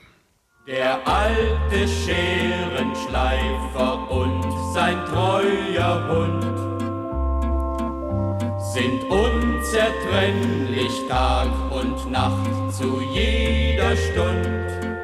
Der 0.67 1.07
alte 1.07 1.87
Scherenschleifer 1.87 4.11
und 4.11 4.43
sein 4.73 4.97
treuer 5.05 6.09
Hund 6.09 6.43
sind 8.73 9.01
unzertrennlich 9.09 10.91
Tag 11.07 11.47
und 11.71 12.11
Nacht 12.11 12.73
zu 12.73 12.99
jeder 12.99 13.95
Stunde. 13.95 14.98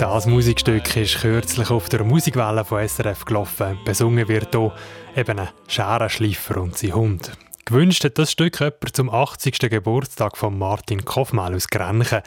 Das 0.00 0.24
Musikstück 0.24 0.96
ist 0.96 1.20
kürzlich 1.20 1.68
auf 1.68 1.90
der 1.90 2.04
Musikwelle 2.04 2.64
von 2.64 2.88
SRF 2.88 3.26
gelaufen. 3.26 3.78
Besungen 3.84 4.28
wird 4.28 4.54
hier 4.54 4.72
eben 5.14 5.38
ein 5.38 5.50
Scherenschleifer 5.68 6.56
und 6.56 6.78
sein 6.78 6.94
Hund. 6.94 7.32
Gewünscht 7.66 8.04
hat 8.04 8.16
das 8.16 8.32
Stück 8.32 8.60
jemand 8.60 8.96
zum 8.96 9.10
80. 9.10 9.58
Geburtstag 9.58 10.38
von 10.38 10.58
Martin 10.58 11.04
Koffmal 11.04 11.54
aus 11.54 11.68
Grenchen. 11.68 12.22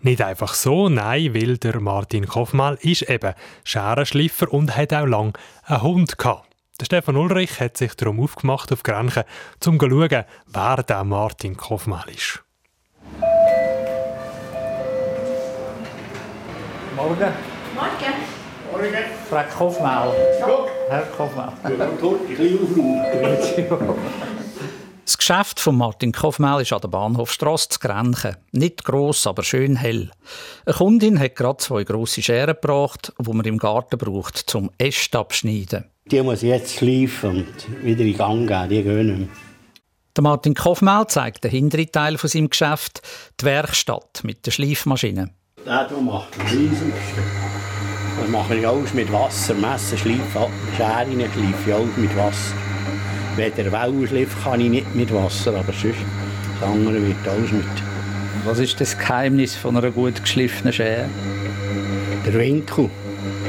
Nicht 0.00 0.22
einfach 0.22 0.54
so, 0.54 0.88
nein, 0.88 1.32
weil 1.36 1.56
der 1.58 1.78
Martin 1.78 2.26
Koffmal 2.26 2.78
ist 2.80 3.08
eben 3.08 3.34
Scherenschleifer 3.62 4.52
und 4.52 4.76
hat 4.76 4.92
auch 4.92 5.06
lange 5.06 5.34
einen 5.66 5.82
Hund 5.82 6.18
gehabt. 6.18 6.48
Der 6.80 6.86
Stefan 6.86 7.16
Ulrich 7.16 7.60
hat 7.60 7.76
sich 7.76 7.94
darum 7.94 8.18
aufgemacht 8.18 8.72
auf 8.72 8.82
Grenchen, 8.82 9.22
um 9.64 9.78
zu 9.78 9.88
schauen, 9.88 10.24
wer 10.48 10.82
der 10.82 11.04
Martin 11.04 11.56
Koffmal 11.56 12.08
ist. 12.08 12.44
Morgen. 16.96 17.32
Morgen. 17.74 18.14
Morgen. 18.70 19.04
Frau 19.28 19.42
Koffmal. 19.56 20.12
Herr 20.88 21.02
Koffmal. 21.16 21.52
Das 25.04 25.18
Geschäft 25.18 25.58
von 25.58 25.76
Martin 25.76 26.12
Koffmal 26.12 26.62
ist 26.62 26.72
an 26.72 26.80
der 26.80 26.88
Bahnhofstrasse 26.88 27.68
zu 27.70 27.78
Grenchen. 27.80 28.36
Nicht 28.52 28.84
gross, 28.84 29.26
aber 29.26 29.42
schön 29.42 29.74
hell. 29.74 30.10
Eine 30.66 30.74
Kundin 30.76 31.18
hat 31.18 31.34
gerade 31.34 31.56
zwei 31.56 31.82
grosse 31.82 32.22
Scheren 32.22 32.54
gebracht, 32.60 33.12
die 33.18 33.32
man 33.32 33.44
im 33.44 33.58
Garten 33.58 33.98
braucht, 33.98 34.38
zum 34.38 34.70
Äste 34.78 35.18
abschneiden. 35.18 35.86
Die 36.06 36.22
muss 36.22 36.44
ich 36.44 36.50
jetzt 36.50 36.76
schleifen 36.76 37.30
und 37.30 37.84
wieder 37.84 38.04
in 38.04 38.16
Gang 38.16 38.46
geben, 38.46 38.68
die 38.68 38.82
gehen 38.82 39.06
nicht 39.06 39.18
mehr. 39.18 39.28
Der 40.16 40.22
Martin 40.22 40.54
Koffmal 40.54 41.08
zeigt 41.08 41.42
den 41.42 41.50
hinteren 41.50 41.90
Teil 41.90 42.18
von 42.18 42.30
seinem 42.30 42.50
Geschäft, 42.50 43.02
die 43.40 43.46
Werkstatt 43.46 44.20
mit 44.22 44.46
der 44.46 44.52
Schleifmaschine. 44.52 45.30
Der 45.66 45.88
hier 45.88 45.96
macht 45.96 46.28
am 46.38 46.46
riesigsten. 46.46 47.24
Das 48.20 48.28
mache 48.28 48.56
ich 48.56 48.68
alles 48.68 48.92
mit 48.92 49.10
Wasser. 49.10 49.54
Messen, 49.54 49.96
Schleifen, 49.96 50.52
Scheren 50.76 51.10
schleife 51.10 51.54
ich 51.66 51.74
alles 51.74 51.96
mit 51.96 52.14
Wasser. 52.16 52.54
Wenn 53.36 53.54
der 53.54 53.72
Wellen 53.72 54.06
schleift, 54.06 54.44
kann 54.44 54.60
ich 54.60 54.68
nicht 54.68 54.94
mit 54.94 55.12
Wasser, 55.14 55.54
aber 55.54 55.72
sonst 55.72 55.96
das 56.60 56.68
andere 56.68 57.00
wird 57.06 57.26
alles 57.26 57.50
mit. 57.50 57.64
Was 58.44 58.58
ist 58.58 58.78
das 58.78 58.98
Geheimnis 58.98 59.56
von 59.56 59.78
einer 59.78 59.90
gut 59.90 60.20
geschliffenen 60.20 60.72
Schere? 60.72 61.08
Der 62.26 62.34
Winkel. 62.34 62.90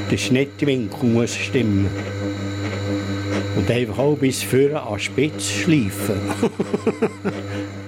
Der 0.09 0.17
Schnittwinkel 0.17 1.09
muss 1.09 1.35
stimmen. 1.35 1.89
Und 3.57 3.69
einfach 3.69 3.97
auch 3.97 4.15
bis 4.15 4.41
vorne 4.41 4.81
an 4.81 4.99
Spitz 4.99 5.49
schleifen. 5.49 6.15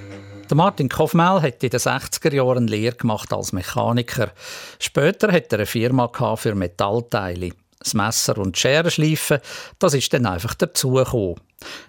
Der 0.49 0.55
Martin 0.55 0.87
Koffmel 0.87 1.41
hat 1.41 1.61
in 1.61 1.69
den 1.69 1.79
60er 1.79 2.33
Jahren 2.33 2.59
eine 2.59 2.67
Lehre 2.67 2.95
gemacht 2.95 3.33
als 3.33 3.51
Mechaniker. 3.51 4.31
Später 4.79 5.29
hat 5.29 5.51
er 5.51 5.59
eine 5.59 5.65
Firma 5.65 6.09
für 6.37 6.55
Metallteile. 6.55 7.51
Das 7.79 7.93
Messer 7.93 8.37
und 8.37 8.55
die 8.55 8.59
Scherenschleifen, 8.61 9.39
das 9.77 9.93
ist 9.93 10.13
dann 10.13 10.25
einfach 10.25 10.55
dazugekommen. 10.55 11.35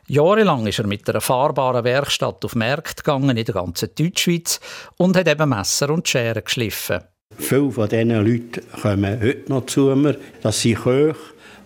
Jahrelang 0.08 0.66
ist 0.66 0.80
er 0.80 0.88
mit 0.88 1.08
einer 1.08 1.20
fahrbaren 1.20 1.84
Werkstatt 1.84 2.44
auf 2.44 2.56
Märkte 2.56 3.04
gegangen 3.04 3.36
in 3.36 3.44
der 3.44 3.54
ganzen 3.54 3.90
Deutschschweiz 3.94 4.58
und 4.96 5.16
hat 5.16 5.28
eben 5.28 5.48
Messer 5.48 5.90
und 5.90 6.08
Scheren 6.08 6.42
geschliffen. 6.42 6.98
Viele 7.38 7.70
von 7.70 7.88
diesen 7.88 8.10
Leuten 8.10 8.62
kommen 8.82 9.20
heute 9.20 9.52
noch 9.52 9.66
zu 9.66 9.94
mir. 9.94 10.18
Das 10.42 10.60
sind 10.60 10.82
Köche, 10.82 11.14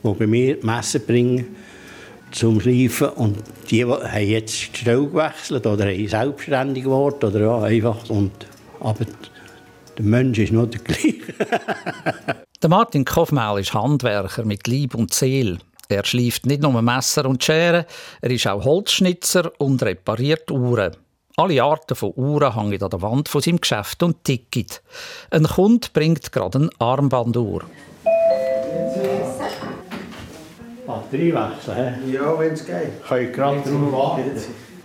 die 0.05 0.13
bei 0.13 0.27
mir 0.27 0.59
Messer 0.63 0.99
bringen 0.99 1.57
zum 2.33 2.61
Schleifen. 2.61 3.09
Und 3.11 3.39
die 3.71 3.85
haben 3.85 4.27
jetzt 4.27 4.75
die 4.75 4.79
Stelle 4.81 5.07
gewechselt 5.07 5.67
oder 5.67 5.87
haben 5.87 6.09
selbstständig 6.09 6.85
geworden. 6.85 7.25
Oder 7.25 7.41
ja, 7.41 7.63
einfach. 7.63 8.11
Und, 8.11 8.33
aber 8.81 9.07
der 9.97 10.05
Mensch 10.05 10.39
ist 10.39 10.53
noch 10.53 10.67
der 10.67 10.81
gleiche. 10.81 11.35
Martin 12.69 13.05
Koffmel 13.05 13.61
ist 13.61 13.75
Handwerker 13.75 14.45
mit 14.45 14.67
Lieb 14.67 14.95
und 14.95 15.13
Seele. 15.13 15.59
Er 15.89 16.05
schleift 16.05 16.47
nicht 16.47 16.63
nur 16.63 16.81
Messer 16.81 17.27
und 17.27 17.45
Scheren, 17.45 17.85
er 18.23 18.31
ist 18.31 18.47
auch 18.47 18.65
Holzschnitzer 18.65 19.53
und 19.59 19.83
repariert 19.83 20.51
Uhren. 20.51 20.97
Alle 21.37 21.63
Arten 21.63 21.95
von 21.95 22.13
Uhren 22.15 22.55
hängen 22.55 22.83
an 22.83 22.91
der 22.91 23.03
Wand 23.03 23.29
von 23.29 23.41
seinem 23.43 23.61
Geschäft 23.61 24.03
und 24.03 24.25
ticken. 24.25 24.67
Ein 25.31 25.45
Kunde 25.45 25.89
bringt 25.93 26.33
gerade 26.33 26.59
eine 26.59 26.71
Armbanduhr. 26.79 27.65
Batterie 31.13 31.35
wechseln, 31.35 31.77
hä? 31.77 32.13
Ja, 32.13 32.39
wenn 32.39 32.53
es 32.53 32.65
geht. 32.65 33.07
Kann 33.07 33.21
ich 33.21 33.33
gerade 33.33 33.61
drauf 33.61 33.93
warten? 33.93 34.31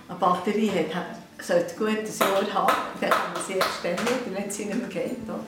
Eine 0.09 0.19
Batterie 0.19 0.71
hat, 0.93 1.45
sollte 1.45 1.75
gut 1.75 1.87
ein 1.87 2.05
Jahr 2.05 2.53
haben, 2.53 2.73
dann 2.99 3.09
kann 3.09 3.33
man 3.33 3.43
sie 3.47 3.53
erst 3.53 3.69
dann 3.83 3.93
wieder, 3.93 4.37
wenn 4.37 4.47
nicht 4.47 4.59
mehr 4.59 4.87
geht. 4.89 5.17
Oder? 5.23 5.39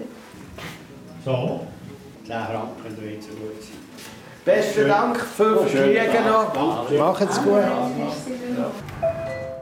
So. 1.25 1.67
10 2.25 2.33
Franken 2.33 2.83
könnte 2.83 3.01
jetzt 3.05 3.27
so 3.27 3.33
gut 3.33 3.61
sein. 3.61 3.71
Besten 4.45 4.87
Dank, 4.87 5.19
fünf 5.19 5.69
Kriege 5.69 6.21
noch. 6.25 6.91
Macht's 6.97 7.43
gut. 7.43 7.61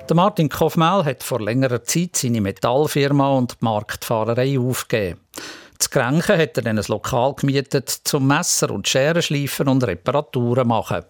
Der 0.07 0.15
Martin 0.15 0.49
Kofmel 0.49 1.03
hat 1.03 1.23
vor 1.23 1.41
längerer 1.41 1.83
Zeit 1.83 2.15
seine 2.15 2.41
Metallfirma 2.41 3.29
und 3.31 3.53
die 3.53 3.65
Marktfahrerei 3.65 4.59
aufgegeben. 4.59 5.19
Zu 5.79 5.89
Grenchen 5.89 6.37
hat 6.37 6.57
er 6.57 6.63
dann 6.63 6.77
ein 6.77 6.85
Lokal 6.87 7.33
gemietet, 7.35 7.89
zum 7.89 8.27
Messer 8.27 8.71
und 8.71 8.87
Scheren 8.87 9.21
schleifen 9.21 9.67
und 9.67 9.83
Reparaturen 9.83 10.67
machen. 10.67 11.03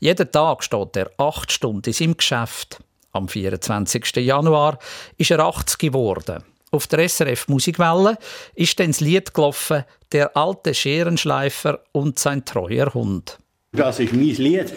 Jeden 0.00 0.30
Tag 0.30 0.62
steht 0.64 0.96
er 0.96 1.10
acht 1.18 1.52
Stunden 1.52 1.86
in 1.86 1.92
seinem 1.92 2.16
Geschäft. 2.16 2.78
Am 3.12 3.28
24. 3.28 4.16
Januar 4.16 4.78
ist 5.16 5.30
er 5.30 5.40
80 5.40 5.78
geworden. 5.78 6.42
Auf 6.70 6.86
der 6.86 7.08
SRF 7.08 7.48
Musikwelle 7.48 8.18
ist 8.54 8.78
dann 8.78 8.88
das 8.88 9.00
Lied 9.00 9.32
gelaufen 9.32 9.84
«Der 10.12 10.36
alte 10.36 10.74
Scherenschleifer 10.74 11.80
und 11.92 12.18
sein 12.18 12.44
treuer 12.44 12.92
Hund». 12.92 13.38
Das 13.72 13.98
ist 14.00 14.12
mein 14.12 14.34
Lied. 14.34 14.74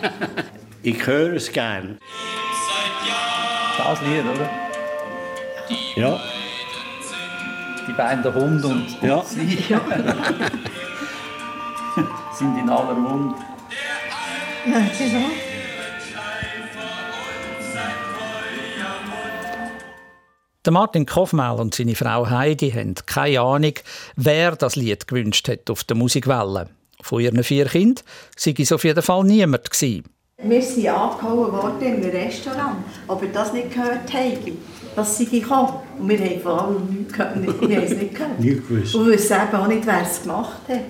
ich 0.82 1.06
höre 1.06 1.34
es 1.34 1.50
gern. 1.50 1.98
Das 3.78 4.00
Lied, 4.02 4.24
oder? 4.24 4.50
Ja. 5.96 6.35
Die 7.86 7.92
beiden 7.92 8.34
Hund 8.34 8.64
und 8.64 9.02
Ja. 9.02 9.22
sie 9.30 9.38
sind 12.34 12.58
in 12.58 12.68
aller 12.68 12.94
Mund. 12.94 13.36
Der 20.64 20.72
Martin 20.72 21.06
Kofmel 21.06 21.60
und 21.60 21.74
seine 21.76 21.94
Frau 21.94 22.28
Heidi 22.28 22.72
haben 22.72 22.96
keine 23.06 23.40
Ahnung, 23.40 23.74
wer 24.16 24.56
das 24.56 24.74
Lied 24.74 25.06
gewünscht 25.06 25.48
hat 25.48 25.70
auf 25.70 25.84
der 25.84 25.96
Musikwelle. 25.96 26.68
Von 27.02 27.20
ihren 27.20 27.44
vier 27.44 27.66
Kindern 27.66 28.04
sei 28.36 28.54
es 28.58 28.72
auf 28.72 28.82
jeden 28.82 29.02
Fall 29.02 29.22
niemand 29.22 29.70
gewesen. 29.70 30.04
Wir 30.38 30.60
sind 30.60 30.88
angehauen 30.88 31.52
worden 31.52 32.02
im 32.02 32.10
Restaurant, 32.10 32.78
ob 33.06 33.22
wir 33.22 33.32
das 33.32 33.52
nicht 33.52 33.70
gehört 33.72 34.12
haben, 34.12 34.58
dass 34.96 35.18
sie 35.18 35.26
gekommen 35.26 35.74
Und 35.98 36.08
wir 36.08 36.18
haben 36.18 36.40
vor 36.40 36.62
allem 36.62 36.86
nichts 36.86 37.12
gehört, 37.12 37.42
wir 37.42 37.76
haben 37.76 37.84
es 37.84 37.96
nicht 37.96 38.14
gehört. 38.14 38.40
Nie 38.40 38.54
gewusst. 38.54 38.94
Und 38.94 39.06
wir 39.06 39.12
wissen 39.12 39.36
eben 39.36 39.56
auch 39.56 39.66
nicht, 39.68 39.86
wer 39.86 40.02
es 40.02 40.22
gemacht 40.22 40.60
hat. 40.68 40.80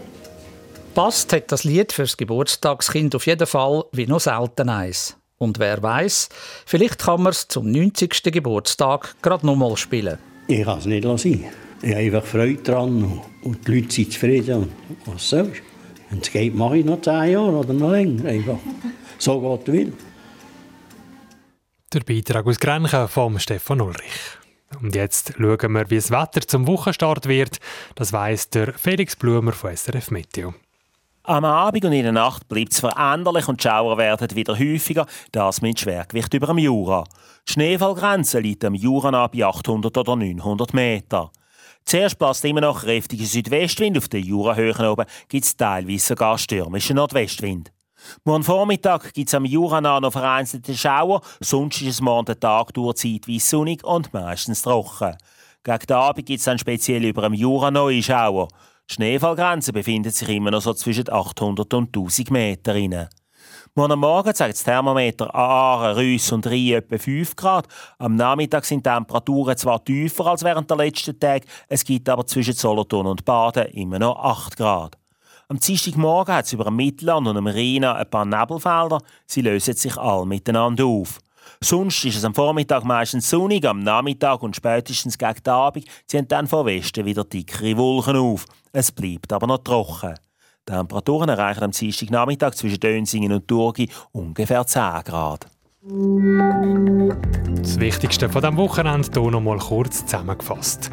Passt 0.95 1.33
hat 1.33 1.53
das 1.53 1.65
Lied 1.65 1.93
fürs 1.93 2.17
Geburtstagskind 2.17 3.15
auf 3.15 3.27
jeden 3.27 3.47
Fall 3.47 3.85
wie 3.93 4.07
noch 4.07 4.21
selten 4.21 4.69
eins. 4.71 5.17
Und 5.39 5.59
wer 5.59 5.83
weiß, 5.83 6.31
vielleicht 6.65 7.01
kann 7.01 7.23
man 7.23 7.33
es 7.33 7.49
zum 7.49 7.71
90. 7.71 8.23
Geburtstag 8.33 9.15
gerade 9.21 9.45
noch 9.45 9.57
mal 9.57 9.77
spielen. 9.77 10.19
Ich 10.49 10.65
kann 10.65 10.79
es 10.79 10.87
nicht 10.87 11.05
lassen. 11.05 11.45
Ich 11.83 11.91
habe 11.91 12.01
einfach 12.01 12.25
Freude 12.25 12.63
daran 12.63 13.21
und 13.43 13.69
die 13.69 13.75
Leute 13.75 13.93
sind 13.93 14.13
zufrieden. 14.13 14.63
Und 14.89 15.15
was 15.15 15.29
soll's? 15.29 15.59
Wenn 16.09 16.21
es 16.21 16.31
geht, 16.31 16.55
mache 16.55 16.79
ich 16.79 16.85
noch 16.87 17.03
10 17.03 17.33
Jahre 17.33 17.53
oder 17.53 17.73
noch 17.75 17.91
länger. 17.91 18.25
Einfach. 18.25 18.59
So 19.19 19.39
Gott 19.41 19.67
will. 19.67 19.93
Der 21.97 22.05
Beitrag 22.05 22.47
aus 22.47 22.61
Grenchen 22.61 23.09
vom 23.09 23.39
Stefan 23.39 23.81
Ulrich. 23.81 24.37
Und 24.83 24.95
jetzt 24.95 25.33
schauen 25.39 25.73
wir, 25.73 25.89
wie 25.89 25.97
das 25.97 26.11
Wetter 26.11 26.47
zum 26.47 26.67
Wochenstart 26.67 27.27
wird. 27.27 27.57
Das 27.95 28.13
weiss 28.13 28.51
der 28.51 28.75
Felix 28.75 29.17
Blumer 29.17 29.53
von 29.53 29.75
SRF 29.75 30.11
Meteo. 30.11 30.53
Am 31.23 31.47
Abend 31.47 31.87
und 31.87 31.93
in 31.95 32.03
der 32.03 32.13
Nacht 32.13 32.49
bleibt 32.49 32.75
es 32.75 32.81
veränderlich 32.81 33.49
und 33.49 33.65
die 33.65 33.69
Schauer 33.69 33.97
werden 33.97 34.37
wieder 34.37 34.59
häufiger, 34.59 35.07
das 35.33 35.63
mit 35.63 35.81
Schwergewicht 35.81 36.35
über 36.35 36.49
dem 36.49 36.59
Jura. 36.59 37.05
Die 37.49 37.53
Schneefallgrenze 37.55 38.41
liegt 38.41 38.67
am 38.67 38.75
Jura 38.75 39.27
bei 39.29 39.47
800 39.47 39.97
oder 39.97 40.17
900 40.17 40.75
Meter. 40.75 41.31
Zuerst 41.87 42.19
bläst 42.19 42.45
immer 42.45 42.61
noch 42.61 42.83
kräftiger 42.83 43.25
Südwestwind, 43.25 43.97
auf 43.97 44.09
den 44.09 44.23
Jurahöhen 44.23 44.85
oben 44.87 45.07
gibt 45.29 45.47
es 45.47 45.57
teilweise 45.57 46.09
sogar 46.09 46.37
stürmischen 46.37 46.97
Nordwestwind. 46.97 47.73
Morgen 48.25 48.45
Vormittag 48.45 49.13
gibt 49.13 49.29
es 49.29 49.35
am 49.35 49.45
Jura 49.45 49.81
noch 49.81 50.13
vereinzelte 50.13 50.77
Schauer, 50.77 51.21
sonst 51.41 51.81
ist 51.83 51.89
es 51.89 52.01
morgen 52.01 52.27
den 52.27 52.41
Tag 52.41 52.73
durch 52.75 52.97
zeitweise 52.97 53.47
sonnig 53.47 53.85
und 53.85 54.13
meistens 54.13 54.63
trocken. 54.63 55.17
Gegen 55.65 55.87
den 55.87 55.97
Abend 55.97 56.27
gibt 56.27 56.39
es 56.39 56.45
dann 56.45 56.59
speziell 56.59 57.05
über 57.05 57.23
dem 57.23 57.35
Jura 57.35 57.71
neue 57.71 58.03
Schauer. 58.03 58.49
Die 58.89 58.95
Schneefallgrenze 58.95 59.73
befindet 59.73 60.15
sich 60.15 60.29
immer 60.29 60.53
noch 60.53 60.63
so 60.63 60.75
zwischen 60.75 61.11
800 61.11 61.75
und 61.75 61.89
1000 61.89 62.31
Meter. 62.31 62.75
Rein. 62.75 63.09
Morgen 63.75 63.99
Morgen 63.99 64.35
zeigt 64.35 64.55
das 64.55 64.65
Thermometer 64.65 65.35
an 65.35 65.41
Aaren, 65.41 65.97
Rüss 65.97 66.33
und 66.33 66.47
Rhein 66.47 66.75
etwa 66.75 66.99
5 66.99 67.37
Grad. 67.37 67.67
Am 67.99 68.15
Nachmittag 68.15 68.65
sind 68.65 68.87
die 68.87 68.91
Temperaturen 68.91 69.57
zwar 69.57 69.85
tiefer 69.85 70.27
als 70.27 70.45
während 70.45 70.71
der 70.71 70.79
letzten 70.79 71.19
Tage, 71.19 71.47
es 71.69 71.85
gibt 71.85 72.09
aber 72.09 72.27
zwischen 72.27 72.55
Solothurn 72.55 73.07
und 73.07 73.25
Baden 73.25 73.67
immer 73.67 73.99
noch 73.99 74.17
8 74.17 74.57
Grad. 74.57 74.97
Am 75.49 75.61
Dienstagmorgen 75.61 76.35
hat 76.35 76.47
es 76.47 76.53
über 76.53 76.65
dem 76.65 76.75
Mittelland 76.75 77.29
und 77.29 77.37
am 77.37 77.47
Rhein 77.47 77.85
ein 77.85 78.11
paar 78.11 78.25
Nebelfelder. 78.25 79.01
Sie 79.27 79.43
lösen 79.43 79.75
sich 79.75 79.97
alle 79.97 80.27
miteinander 80.27 80.85
auf. 80.85 81.21
Sonst 81.61 82.05
ist 82.05 82.17
es 82.17 82.25
am 82.25 82.35
Vormittag 82.35 82.83
meistens 82.83 83.31
sonnig, 83.31 83.65
am 83.65 83.79
Nachmittag 83.79 84.43
und 84.43 84.57
spätestens 84.57 85.17
gegen 85.17 85.41
den 85.45 85.53
Abend 85.53 85.85
ziehen 86.09 86.27
dann 86.27 86.49
von 86.49 86.67
Westen 86.67 87.05
wieder 87.05 87.23
dickere 87.23 87.77
Wolken 87.77 88.17
auf. 88.17 88.45
Es 88.73 88.91
bleibt 88.91 89.33
aber 89.33 89.47
noch 89.47 89.59
trocken. 89.59 90.17
Die 90.69 90.73
Temperaturen 90.73 91.29
erreichen 91.29 91.63
am 91.63 91.71
Dienstagnachmittag 91.71 92.55
zwischen 92.55 92.81
Dönsingen 92.81 93.31
und 93.33 93.47
Thurgi 93.47 93.89
ungefähr 94.11 94.67
10 94.67 95.05
Grad. 95.05 95.47
Das 97.63 97.79
Wichtigste 97.79 98.29
von 98.29 98.43
diesem 98.43 98.57
Wochenende 98.57 99.09
hier 99.13 99.31
noch 99.31 99.41
mal 99.41 99.59
kurz 99.59 100.05
zusammengefasst. 100.05 100.91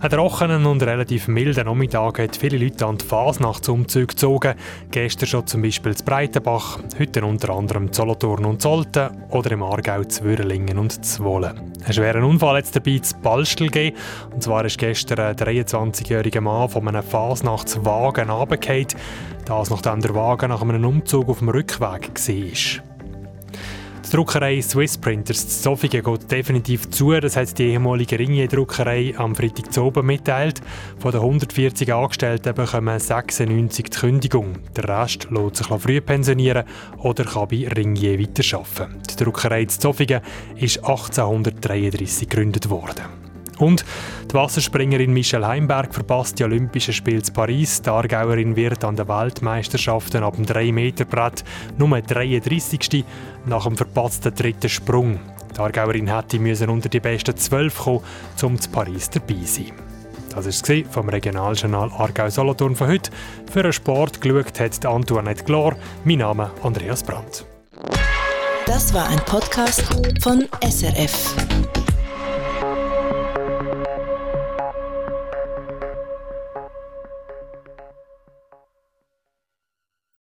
Ein 0.00 0.10
trockenen 0.10 0.64
und 0.64 0.80
relativ 0.84 1.26
milden 1.26 1.66
Nachmittag 1.66 2.20
hat 2.20 2.36
viele 2.36 2.56
Leute 2.56 2.86
an 2.86 2.98
die 2.98 3.04
Fasnachtsumzüge 3.04 4.06
gezogen. 4.06 4.54
Gestern 4.92 5.26
schon 5.26 5.46
zum 5.48 5.62
Beispiel 5.62 5.96
zu 5.96 6.04
Breitenbach, 6.04 6.78
heute 7.00 7.24
unter 7.24 7.50
anderem 7.50 7.92
Solothurn 7.92 8.44
und 8.44 8.62
Solten 8.62 9.10
oder 9.30 9.50
im 9.50 9.64
Aargau 9.64 10.04
zu 10.04 10.22
Würlingen 10.22 10.78
und 10.78 11.04
Zwolle. 11.04 11.56
Einen 11.82 11.92
schweren 11.92 12.22
Unfall 12.22 12.58
hat 12.58 12.64
es 12.66 12.70
dabei 12.70 12.98
zu 12.98 13.16
Balstel 13.16 13.70
gegeben. 13.70 13.96
Und 14.32 14.40
zwar 14.40 14.64
ist 14.64 14.78
gestern 14.78 15.18
ein 15.18 15.34
23-jähriger 15.34 16.42
Mann 16.42 16.68
von 16.68 16.86
einem 16.86 17.02
Fasnachtswagen 17.02 18.30
runtergefallen. 18.30 18.86
Das 19.46 19.70
nachdem 19.70 20.00
der 20.00 20.14
Wagen 20.14 20.50
nach 20.50 20.62
einem 20.62 20.84
Umzug 20.84 21.28
auf 21.28 21.40
dem 21.40 21.48
Rückweg 21.48 21.80
war. 21.80 22.87
Die 24.08 24.16
Druckerei 24.16 24.62
Swiss 24.62 24.96
Printers 24.96 25.44
in 25.44 25.50
Zofingen 25.50 26.02
geht 26.02 26.30
definitiv 26.30 26.88
zu. 26.88 27.12
Das 27.20 27.36
hat 27.36 27.58
die 27.58 27.64
ehemalige 27.64 28.18
Ringier-Druckerei 28.18 29.12
am 29.18 29.36
Freitag 29.36 29.70
zu 29.70 29.82
oben 29.82 30.06
mitteilt. 30.06 30.62
Von 30.98 31.12
den 31.12 31.20
140 31.20 31.92
Angestellten 31.92 32.54
bekommen 32.54 32.98
96 32.98 33.84
die 33.84 33.98
Kündigung. 33.98 34.54
Der 34.74 34.88
Rest 34.88 35.28
lässt 35.30 35.56
sich 35.56 35.66
früh 35.66 36.00
pensionieren 36.00 36.64
oder 36.96 37.24
kann 37.24 37.48
bei 37.48 37.68
Ringier 37.68 38.18
weiterarbeiten. 38.18 38.96
Die 39.10 39.24
Druckerei 39.24 39.66
Zofingen 39.66 40.22
ist 40.56 40.78
1833 40.78 42.30
gegründet 42.30 42.70
worden. 42.70 43.27
Und 43.58 43.84
die 44.30 44.34
Wasserspringerin 44.34 45.12
Michelle 45.12 45.46
Heimberg 45.46 45.92
verpasst 45.92 46.38
die 46.38 46.44
Olympischen 46.44 46.94
Spiele 46.94 47.22
in 47.26 47.32
Paris. 47.32 47.82
Die 47.82 47.90
Aargauerin 47.90 48.56
wird 48.56 48.84
an 48.84 48.96
den 48.96 49.08
Weltmeisterschaften 49.08 50.22
ab 50.22 50.36
dem 50.36 50.46
3-Meter-Brett 50.46 51.44
Nummer 51.76 52.00
33. 52.00 53.04
nach 53.46 53.64
dem 53.64 53.76
verpatzten 53.76 54.34
dritten 54.34 54.68
Sprung. 54.68 55.18
Die 55.54 55.60
Aargauerin 55.60 56.14
hätte 56.14 56.38
unter 56.70 56.88
die 56.88 57.00
besten 57.00 57.36
12 57.36 57.78
kommen, 57.78 58.00
um 58.42 58.60
zu 58.60 58.70
Paris 58.70 59.10
dabei 59.10 59.34
zu 59.44 59.62
sein. 59.62 59.72
Das 60.34 60.44
war 60.44 60.76
es 60.76 60.84
vom 60.90 61.08
Regionaljournal 61.08 61.90
Aargau-Solothurn 61.90 62.76
von 62.76 62.86
heute. 62.86 63.10
Für 63.50 63.62
den 63.62 63.72
Sport 63.72 64.20
geschaut 64.20 64.60
hat 64.60 64.86
Antoinette 64.86 65.42
Glor. 65.42 65.74
Mein 66.04 66.18
Name 66.18 66.50
Andreas 66.62 67.02
Brandt. 67.02 67.44
Das 68.66 68.92
war 68.92 69.08
ein 69.08 69.18
Podcast 69.24 69.82
von 70.22 70.46
SRF. 70.62 71.34